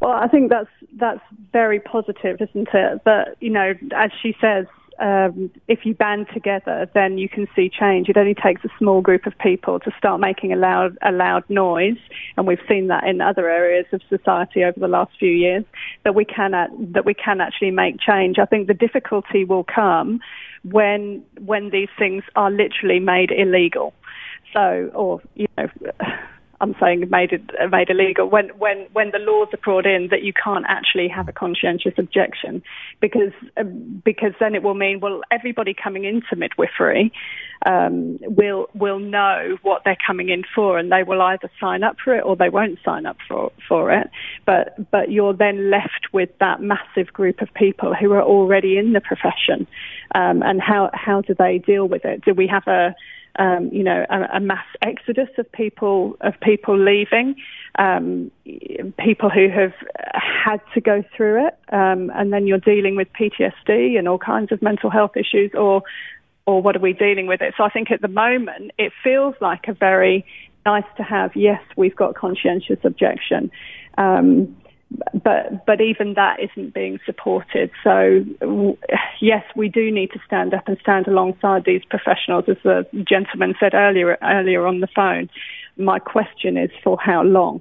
[0.00, 1.20] Well, I think that's that's
[1.52, 3.04] very positive, isn't it?
[3.04, 4.66] That you know, as she says,
[4.98, 8.08] um, if you band together, then you can see change.
[8.08, 11.44] It only takes a small group of people to start making a loud, a loud
[11.48, 11.98] noise,
[12.36, 15.64] and we've seen that in other areas of society over the last few years.
[16.04, 16.52] That we can
[16.92, 18.38] that we can actually make change.
[18.38, 20.20] I think the difficulty will come
[20.64, 23.94] when when these things are literally made illegal.
[24.52, 25.68] So, or you know.
[26.60, 30.22] I'm saying made it made illegal when when when the laws are brought in that
[30.22, 32.62] you can't actually have a conscientious objection
[33.00, 37.12] because um, because then it will mean well everybody coming into midwifery
[37.66, 41.96] um, will will know what they're coming in for and they will either sign up
[42.02, 44.10] for it or they won't sign up for for it.
[44.44, 48.92] But but you're then left with that massive group of people who are already in
[48.92, 49.66] the profession
[50.14, 52.24] um, and how how do they deal with it?
[52.24, 52.94] Do we have a
[53.36, 57.36] um, you know, a, a, mass exodus of people of people leaving,
[57.78, 58.30] um,
[58.98, 59.72] people who have
[60.12, 64.50] had to go through it, um, and then you're dealing with PTSD and all kinds
[64.52, 65.82] of mental health issues, or
[66.46, 67.54] or what are we dealing with it?
[67.56, 70.24] So I think at the moment it feels like a very
[70.64, 71.36] nice to have.
[71.36, 73.50] Yes, we've got conscientious objection.
[73.96, 74.56] Um,
[74.90, 77.70] but but even that isn't being supported.
[77.84, 78.24] So
[79.20, 83.54] yes, we do need to stand up and stand alongside these professionals, as the gentleman
[83.60, 85.28] said earlier earlier on the phone.
[85.76, 87.60] My question is for how long.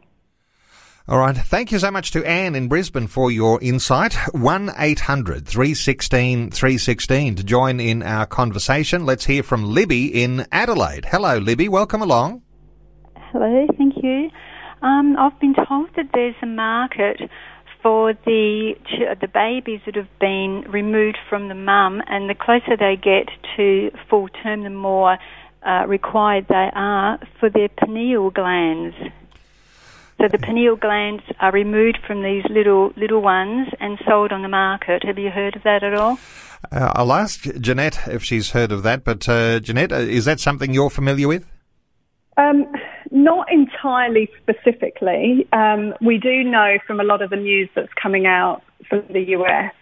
[1.10, 1.38] All right.
[1.38, 4.16] Thank you so much to Anne in Brisbane for your insight.
[4.34, 9.06] 1 800 316 316 to join in our conversation.
[9.06, 11.06] Let's hear from Libby in Adelaide.
[11.06, 11.70] Hello, Libby.
[11.70, 12.42] Welcome along.
[13.32, 13.68] Hello.
[13.78, 14.30] Thank you.
[14.82, 17.22] Um, I've been told that there's a market
[17.82, 18.74] for the
[19.22, 23.92] the babies that have been removed from the mum, and the closer they get to
[24.10, 25.18] full term, the more
[25.66, 28.96] uh, required they are for their pineal glands.
[30.20, 34.48] So the pineal glands are removed from these little little ones and sold on the
[34.48, 35.04] market.
[35.04, 36.18] Have you heard of that at all?
[36.72, 39.04] Uh, I'll ask Jeanette if she's heard of that.
[39.04, 41.46] But uh, Jeanette, uh, is that something you're familiar with?
[42.38, 42.72] Um,
[43.10, 45.48] not entirely specifically.
[45.52, 49.22] Um, we do know from a lot of the news that's coming out from the
[49.30, 49.74] US,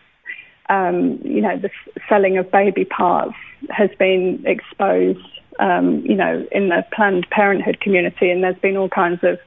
[0.70, 1.70] um, you know, the
[2.08, 3.36] selling of baby parts
[3.70, 5.28] has been exposed,
[5.60, 9.38] um, you know, in the Planned Parenthood community, and there's been all kinds of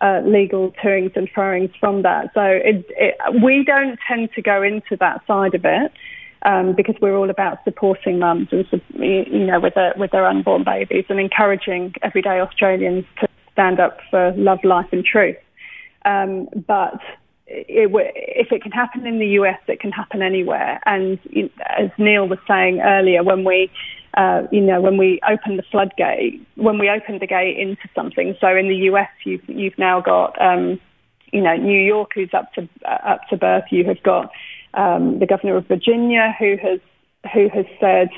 [0.00, 2.30] uh, legal toings and froings from that.
[2.34, 5.92] So it, it, we don't tend to go into that side of it
[6.44, 10.64] um, because we're all about supporting mums and you know with their with their unborn
[10.64, 15.36] babies and encouraging everyday Australians to stand up for love, life, and truth.
[16.04, 17.00] Um, but
[17.46, 20.80] it, if it can happen in the US, it can happen anywhere.
[20.86, 21.18] And
[21.78, 23.70] as Neil was saying earlier, when we
[24.16, 28.36] uh, you know, when we open the floodgate, when we open the gate into something.
[28.40, 30.80] So in the US, you've you've now got, um,
[31.32, 33.64] you know, New York who's up to uh, up to birth.
[33.70, 34.30] You have got
[34.76, 36.80] um, the governor of Virginia, who has
[37.32, 38.08] who has said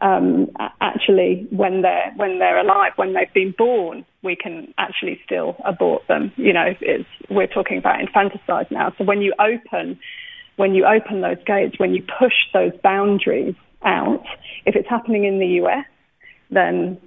[0.00, 0.50] um,
[0.80, 6.06] actually when they're when they're alive, when they've been born, we can actually still abort
[6.08, 6.32] them.
[6.36, 6.74] You know,
[7.30, 8.92] we're talking about infanticide now.
[8.98, 9.98] So when you open
[10.56, 13.54] when you open those gates, when you push those boundaries
[13.84, 14.24] out,
[14.66, 15.86] if it's happening in the US,
[16.50, 17.00] then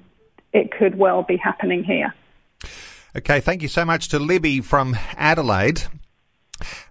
[0.54, 2.14] it could well be happening here.
[3.16, 5.84] Okay, thank you so much to Libby from Adelaide.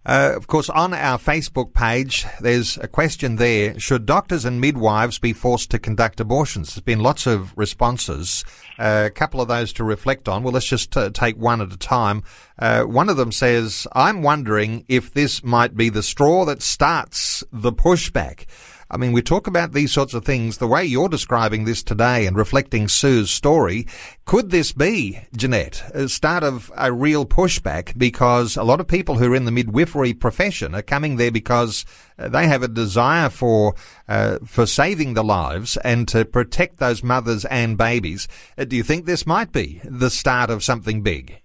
[0.07, 3.79] Uh, of course, on our Facebook page, there's a question there.
[3.79, 6.75] Should doctors and midwives be forced to conduct abortions?
[6.75, 8.45] There's been lots of responses.
[8.79, 10.43] Uh, a couple of those to reflect on.
[10.43, 12.23] Well, let's just uh, take one at a time.
[12.59, 17.43] Uh, one of them says, I'm wondering if this might be the straw that starts
[17.53, 18.47] the pushback.
[18.95, 22.29] I mean, we talk about these sorts of things the way you're describing this today
[22.29, 23.89] and reflecting Sue's story.
[24.25, 29.17] Could this be, Jeanette, a start of a real pushback because a lot of people
[29.17, 31.85] who are in the midwifery profession are coming there because
[32.21, 33.75] uh, they have a desire for
[34.07, 38.29] uh, for saving the lives and to protect those mothers and babies.
[38.57, 41.43] Uh, do you think this might be the start of something big?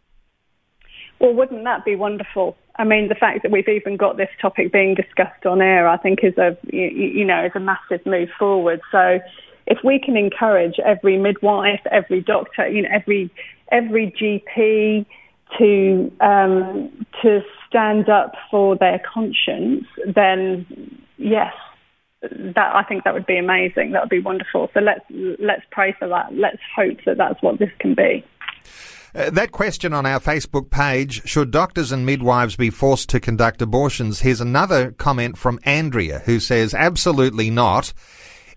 [1.18, 2.56] Well, wouldn't that be wonderful?
[2.80, 5.97] I mean, the fact that we've even got this topic being discussed on air, I
[5.97, 8.80] think, is a you, know is a massive move forward.
[8.89, 9.19] So,
[9.67, 13.30] if we can encourage every midwife, every doctor, you know, every
[13.69, 15.05] every GP
[15.57, 20.65] to um, to stand up for their conscience, then
[21.17, 21.53] yes,
[22.21, 23.91] that I think that would be amazing.
[23.91, 24.69] That would be wonderful.
[24.73, 26.34] So let's let's pray for that.
[26.34, 28.23] Let's hope that that's what this can be.
[29.16, 33.62] Uh, that question on our Facebook page should doctors and midwives be forced to conduct
[33.62, 34.20] abortions?
[34.20, 37.93] Here's another comment from Andrea who says, absolutely not.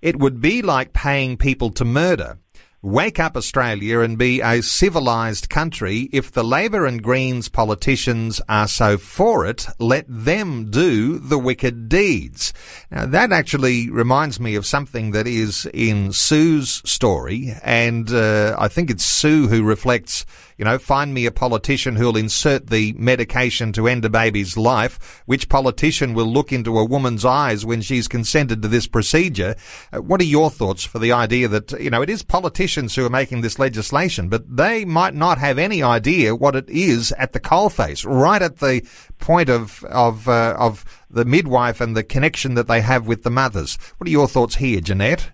[0.02, 2.38] It would be like paying people to murder.
[2.84, 6.08] Wake up Australia and be a civilised country.
[6.12, 11.88] If the Labor and Greens politicians are so for it, let them do the wicked
[11.88, 12.52] deeds.
[12.90, 18.66] Now that actually reminds me of something that is in Sue's story, and uh, I
[18.66, 20.26] think it's Sue who reflects
[20.62, 25.20] you know, find me a politician who'll insert the medication to end a baby's life.
[25.26, 29.56] Which politician will look into a woman's eyes when she's consented to this procedure?
[29.92, 33.04] Uh, what are your thoughts for the idea that, you know, it is politicians who
[33.04, 37.32] are making this legislation, but they might not have any idea what it is at
[37.32, 38.86] the coalface, right at the
[39.18, 43.30] point of, of, uh, of the midwife and the connection that they have with the
[43.30, 43.76] mothers.
[43.98, 45.32] What are your thoughts here, Jeanette?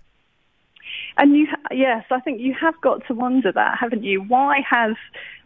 [1.19, 4.21] And you, yes, I think you have got to wonder that, haven't you?
[4.21, 4.95] Why has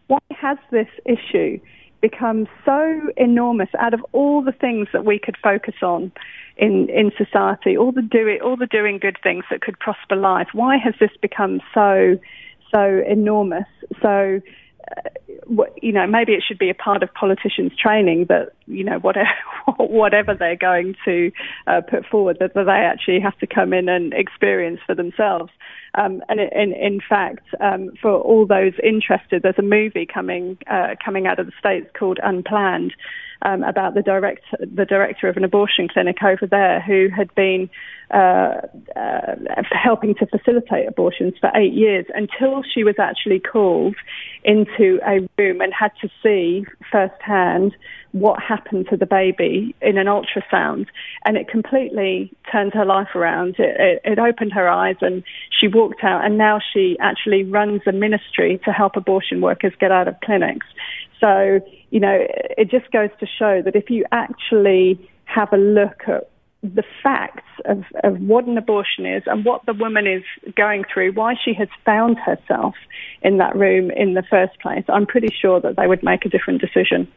[0.07, 1.59] why has this issue
[1.99, 6.11] become so enormous out of all the things that we could focus on
[6.57, 10.49] in, in society, all the doing, all the doing good things that could prosper life.
[10.53, 12.19] Why has this become so,
[12.71, 13.65] so enormous?
[14.01, 14.41] So,
[15.81, 19.29] you know, maybe it should be a part of politicians' training that, you know, whatever,
[19.77, 21.31] whatever they're going to
[21.67, 25.51] uh, put forward, that, that they actually have to come in and experience for themselves.
[25.95, 30.95] Um, and in, in fact, um, for all those interested, there's a movie coming uh,
[31.03, 32.93] coming out of the states called Unplanned
[33.43, 37.69] um, about the director the director of an abortion clinic over there who had been
[38.11, 38.61] uh,
[38.95, 39.35] uh,
[39.71, 43.95] helping to facilitate abortions for eight years until she was actually called
[44.43, 47.75] into a room and had to see firsthand
[48.11, 50.85] what happened to the baby in an ultrasound.
[51.25, 53.55] And it completely turned her life around.
[53.57, 55.23] It, it, it opened her eyes and
[55.59, 59.91] she walked out and now she actually runs a ministry to help abortion workers get
[59.91, 60.67] out of clinics.
[61.19, 61.61] So,
[61.93, 62.25] you know,
[62.57, 66.27] it just goes to show that if you actually have a look at
[66.63, 70.23] the facts of, of what an abortion is and what the woman is
[70.55, 72.73] going through, why she has found herself
[73.21, 76.29] in that room in the first place, I'm pretty sure that they would make a
[76.29, 77.07] different decision.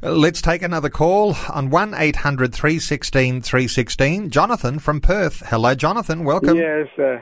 [0.00, 4.30] Let's take another call on 1 800 316 316.
[4.30, 5.42] Jonathan from Perth.
[5.44, 6.24] Hello, Jonathan.
[6.24, 6.56] Welcome.
[6.56, 6.88] Yes.
[6.98, 7.18] Uh,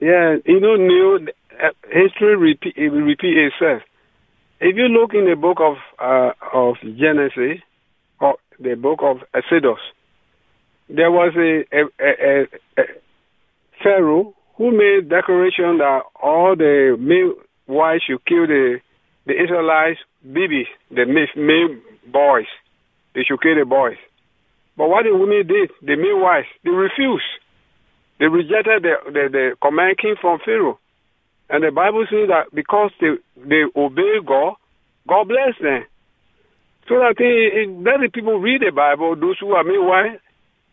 [0.00, 1.28] yeah, you know, new
[1.62, 3.82] uh, history repeat, repeat itself.
[4.60, 7.62] If you look in the book of uh, of Genesis
[8.20, 9.78] or the book of Exodus,
[10.88, 12.42] there was a, a, a,
[12.76, 12.84] a,
[13.82, 17.34] Pharaoh who made declaration that all the male
[17.68, 18.80] wives should kill the
[19.26, 21.78] the Israelites babies, the male
[22.10, 22.50] boys.
[23.14, 23.98] They should kill the boys.
[24.76, 27.30] But what the women did, the male wives, they refused.
[28.18, 30.78] They rejected the, the, the command came from Pharaoh.
[31.50, 34.54] And the Bible says that because they, they obey God,
[35.08, 35.84] God bless them.
[36.88, 40.16] So that they, let the people read the Bible, those who are meanwhile,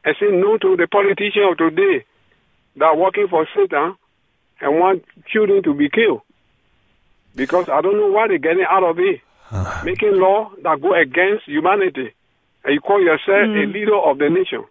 [0.04, 2.06] and say no to the politicians of today
[2.78, 3.96] that are working for Satan
[4.62, 6.22] and want children to be killed.
[7.36, 9.22] Because I don't know why they're getting out of it.
[9.84, 12.14] Making law that go against humanity.
[12.64, 13.64] And you call yourself mm.
[13.64, 14.66] a leader of the nation.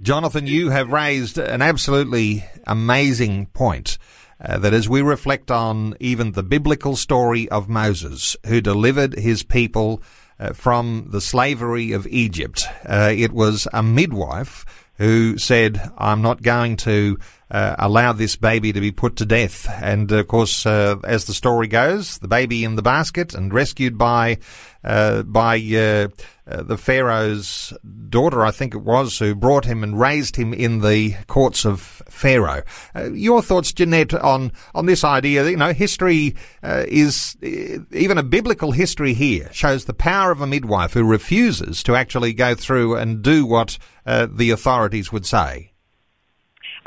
[0.00, 3.98] Jonathan, you have raised an absolutely amazing point.
[4.42, 9.42] Uh, that as we reflect on even the biblical story of Moses, who delivered his
[9.42, 10.02] people
[10.38, 14.64] uh, from the slavery of Egypt, uh, it was a midwife
[14.94, 17.18] who said, I'm not going to
[17.50, 19.68] uh, this baby to be put to death.
[19.82, 23.98] And of course, uh, as the story goes, the baby in the basket and rescued
[23.98, 24.38] by
[24.82, 26.08] uh, by uh,
[26.46, 27.74] uh, the Pharaoh's
[28.08, 32.02] daughter, I think it was, who brought him and raised him in the courts of
[32.08, 32.62] Pharaoh.
[32.94, 35.48] Uh, your thoughts, Jeanette, on on this idea?
[35.48, 40.94] You know, history is even a biblical history here shows the power of a midwife
[40.94, 45.70] who refuses to actually go through and do what the authorities would say.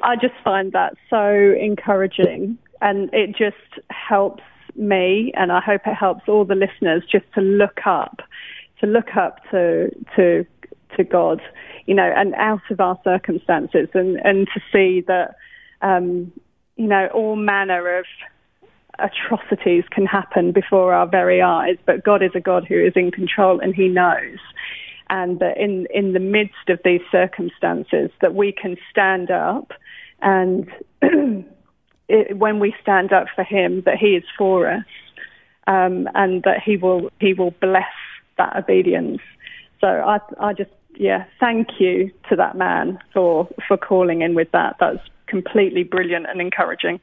[0.04, 4.44] I just find that so encouraging and it just helps
[4.76, 8.20] me and I hope it helps all the listeners just to look up,
[8.82, 10.46] to look up to, to,
[10.98, 11.42] to God,
[11.86, 15.36] you know, and out of our circumstances and, and to see that,
[15.82, 16.34] um,
[16.76, 18.06] you know, all manner of
[19.00, 23.10] atrocities can happen before our very eyes, but God is a God who is in
[23.10, 24.38] control and he knows
[25.14, 29.72] and that in in the midst of these circumstances that we can stand up
[30.24, 30.68] and
[32.10, 34.86] it, when we stand up for him, that he is for us,
[35.68, 37.94] um, and that he will he will bless
[38.40, 39.22] that obedience.
[39.80, 44.52] So I I just yeah thank you to that man for for calling in with
[44.52, 44.78] that.
[44.80, 47.00] That's completely brilliant and encouraging.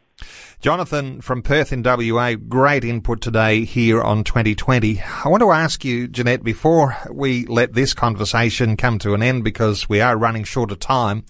[0.60, 5.00] Jonathan from Perth in WA, great input today here on 2020.
[5.00, 9.42] I want to ask you, Jeanette, before we let this conversation come to an end
[9.42, 11.24] because we are running short of time,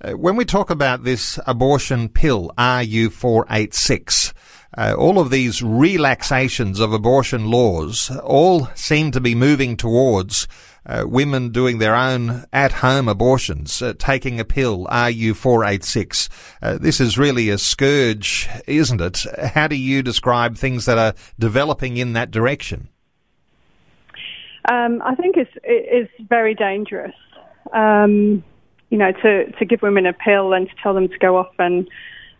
[0.00, 4.32] uh, when we talk about this abortion pill, RU486,
[4.76, 10.48] uh, all of these relaxations of abortion laws all seem to be moving towards
[10.86, 16.28] uh, women doing their own at-home abortions, uh, taking a pill, RU486.
[16.60, 19.24] Uh, this is really a scourge, isn't it?
[19.54, 22.88] How do you describe things that are developing in that direction?
[24.70, 27.14] Um, I think it's it's very dangerous.
[27.72, 28.44] Um,
[28.90, 31.52] you know, to to give women a pill and to tell them to go off
[31.58, 31.88] and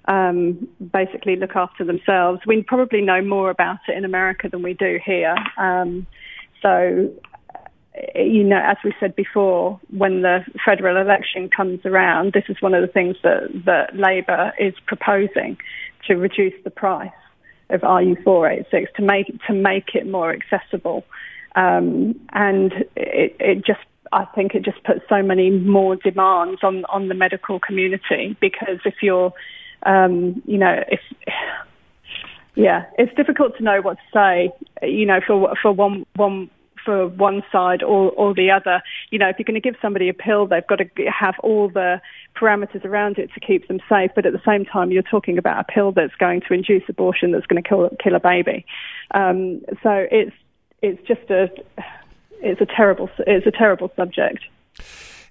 [0.06, 2.40] um, basically look after themselves.
[2.46, 5.34] We probably know more about it in America than we do here.
[5.56, 6.06] Um,
[6.60, 7.12] so
[8.14, 12.74] you know, as we said before, when the federal election comes around, this is one
[12.74, 15.58] of the things that, that Labor is proposing
[16.06, 17.10] to reduce the price
[17.70, 21.04] of RU486 to make to make it more accessible.
[21.54, 23.80] um, and it, it just
[24.12, 28.80] I think it just puts so many more demands on on the medical community because
[28.84, 29.32] if you're
[29.84, 31.00] um, you know if
[32.54, 34.50] yeah it's difficult to know what to say
[34.86, 36.50] you know for for one one
[36.84, 38.82] for one side or, or the other.
[39.10, 41.68] You know, if you're going to give somebody a pill, they've got to have all
[41.68, 42.00] the
[42.36, 44.10] parameters around it to keep them safe.
[44.14, 47.32] But at the same time, you're talking about a pill that's going to induce abortion,
[47.32, 48.66] that's going to kill kill a baby.
[49.12, 50.34] Um, so it's
[50.80, 51.50] it's just a
[52.40, 54.44] it's a terrible it's a terrible subject.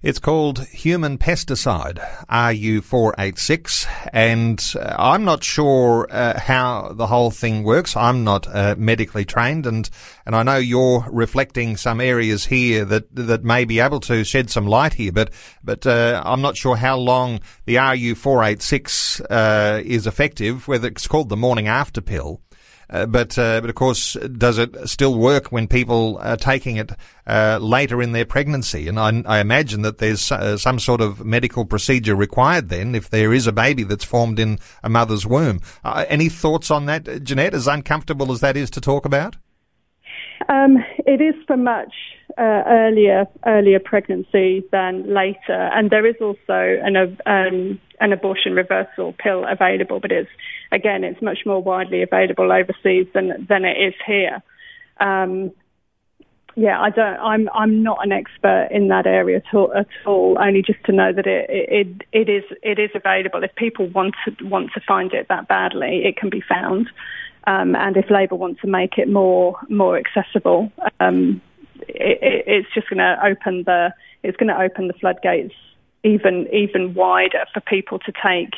[0.04, 7.62] It's called human pesticide, RU486, and uh, I'm not sure uh, how the whole thing
[7.62, 7.96] works.
[7.96, 9.88] I'm not uh, medically trained, and,
[10.26, 14.50] and I know you're reflecting some areas here that that may be able to shed
[14.50, 15.30] some light here, but
[15.64, 20.68] but uh, I'm not sure how long the RU486 uh, is effective.
[20.68, 22.42] Whether it's called the morning after pill.
[22.92, 26.92] Uh, but uh, but of course, does it still work when people are taking it
[27.26, 28.88] uh, later in their pregnancy?
[28.88, 33.10] And I, I imagine that there's uh, some sort of medical procedure required then if
[33.10, 35.62] there is a baby that's formed in a mother's womb.
[35.84, 37.54] Uh, any thoughts on that, Jeanette?
[37.54, 39.38] As uncomfortable as that is to talk about.
[40.50, 41.94] Um, it is for much
[42.38, 49.14] uh, earlier earlier pregnancy than later, and there is also an um, an abortion reversal
[49.14, 50.30] pill available, but it's
[50.72, 54.42] again it's much more widely available overseas than than it is here.
[55.00, 55.52] Um,
[56.56, 57.20] yeah, I don't.
[57.20, 59.74] I'm I'm not an expert in that area at all.
[59.74, 63.44] At all only just to know that it, it it is it is available.
[63.44, 66.90] If people want to want to find it that badly, it can be found.
[67.48, 71.42] Um, and if Labor wants to make it more more accessible, um,
[71.88, 75.56] it, it, it's just going to open the it's going to open the floodgates
[76.04, 78.54] even even wider for people to take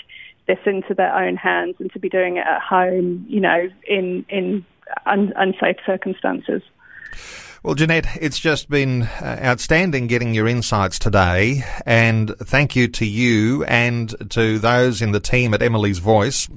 [0.48, 4.26] this into their own hands and to be doing it at home, you know, in
[4.30, 4.66] in
[5.06, 6.62] un, unsafe circumstances.
[7.64, 13.06] Well, Jeanette, it's just been uh, outstanding getting your insights today, and thank you to
[13.06, 16.50] you and to those in the team at Emily's Voice.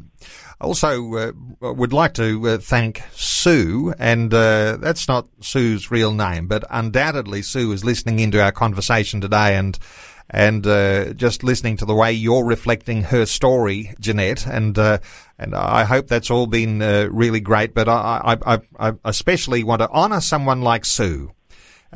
[0.58, 6.46] Also, uh, would like to uh, thank Sue, and uh, that's not Sue's real name,
[6.46, 9.78] but undoubtedly Sue is listening into our conversation today and
[10.30, 14.98] and uh, just listening to the way you're reflecting her story, Jeanette, and uh,
[15.38, 17.74] and I hope that's all been uh, really great.
[17.74, 21.32] But I, I, I especially want to honour someone like Sue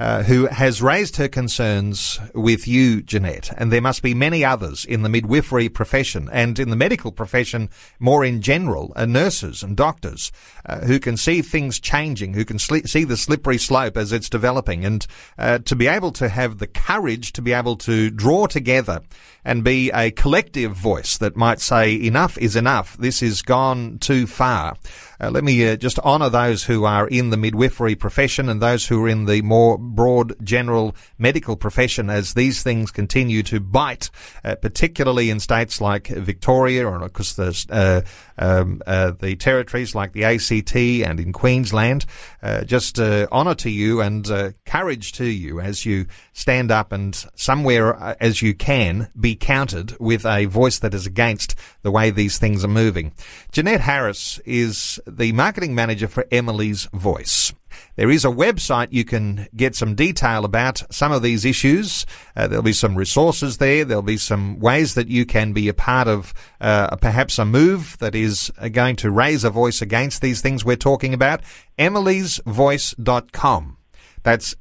[0.01, 4.87] uh, who has raised her concerns with you, Jeanette, and there must be many others
[4.87, 9.77] in the midwifery profession and in the medical profession more in general, uh, nurses and
[9.77, 10.33] doctors,
[10.65, 14.31] uh, who can see things changing, who can sli- see the slippery slope as it's
[14.31, 15.07] developing, and
[15.39, 19.03] uh, to be able to have the courage to be able to draw together
[19.45, 22.97] and be a collective voice that might say enough is enough.
[22.97, 24.77] This has gone too far.
[25.21, 28.87] Uh, let me uh, just honour those who are in the midwifery profession and those
[28.87, 34.09] who are in the more broad general medical profession as these things continue to bite,
[34.45, 38.01] uh, particularly in states like Victoria or of course the, uh,
[38.39, 42.07] um, uh, the territories like the ACT and in Queensland.
[42.43, 46.07] Uh, just honour to you and courage to you as you
[46.41, 51.55] stand up and somewhere as you can be counted with a voice that is against
[51.83, 53.13] the way these things are moving.
[53.53, 57.53] Jeanette Harris is the marketing manager for Emily's Voice.
[57.97, 62.07] There is a website you can get some detail about some of these issues.
[62.35, 63.85] Uh, there'll be some resources there.
[63.85, 67.97] There'll be some ways that you can be a part of uh, perhaps a move
[67.99, 71.43] that is uh, going to raise a voice against these things we're talking about.
[71.79, 73.77] Emily'sVoice.com.
[74.23, 74.55] That's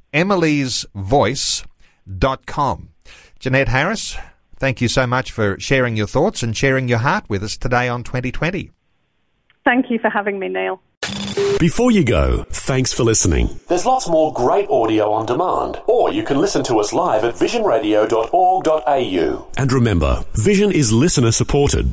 [2.10, 2.88] Emily'sVoice.com.
[3.38, 4.16] Jeanette Harris,
[4.56, 7.88] thank you so much for sharing your thoughts and sharing your heart with us today
[7.88, 8.70] on 2020.
[9.64, 10.80] Thank you for having me, Neil.
[11.58, 13.58] Before you go, thanks for listening.
[13.68, 17.34] There's lots more great audio on demand, or you can listen to us live at
[17.34, 19.48] visionradio.org.au.
[19.58, 21.92] And remember, Vision is listener supported.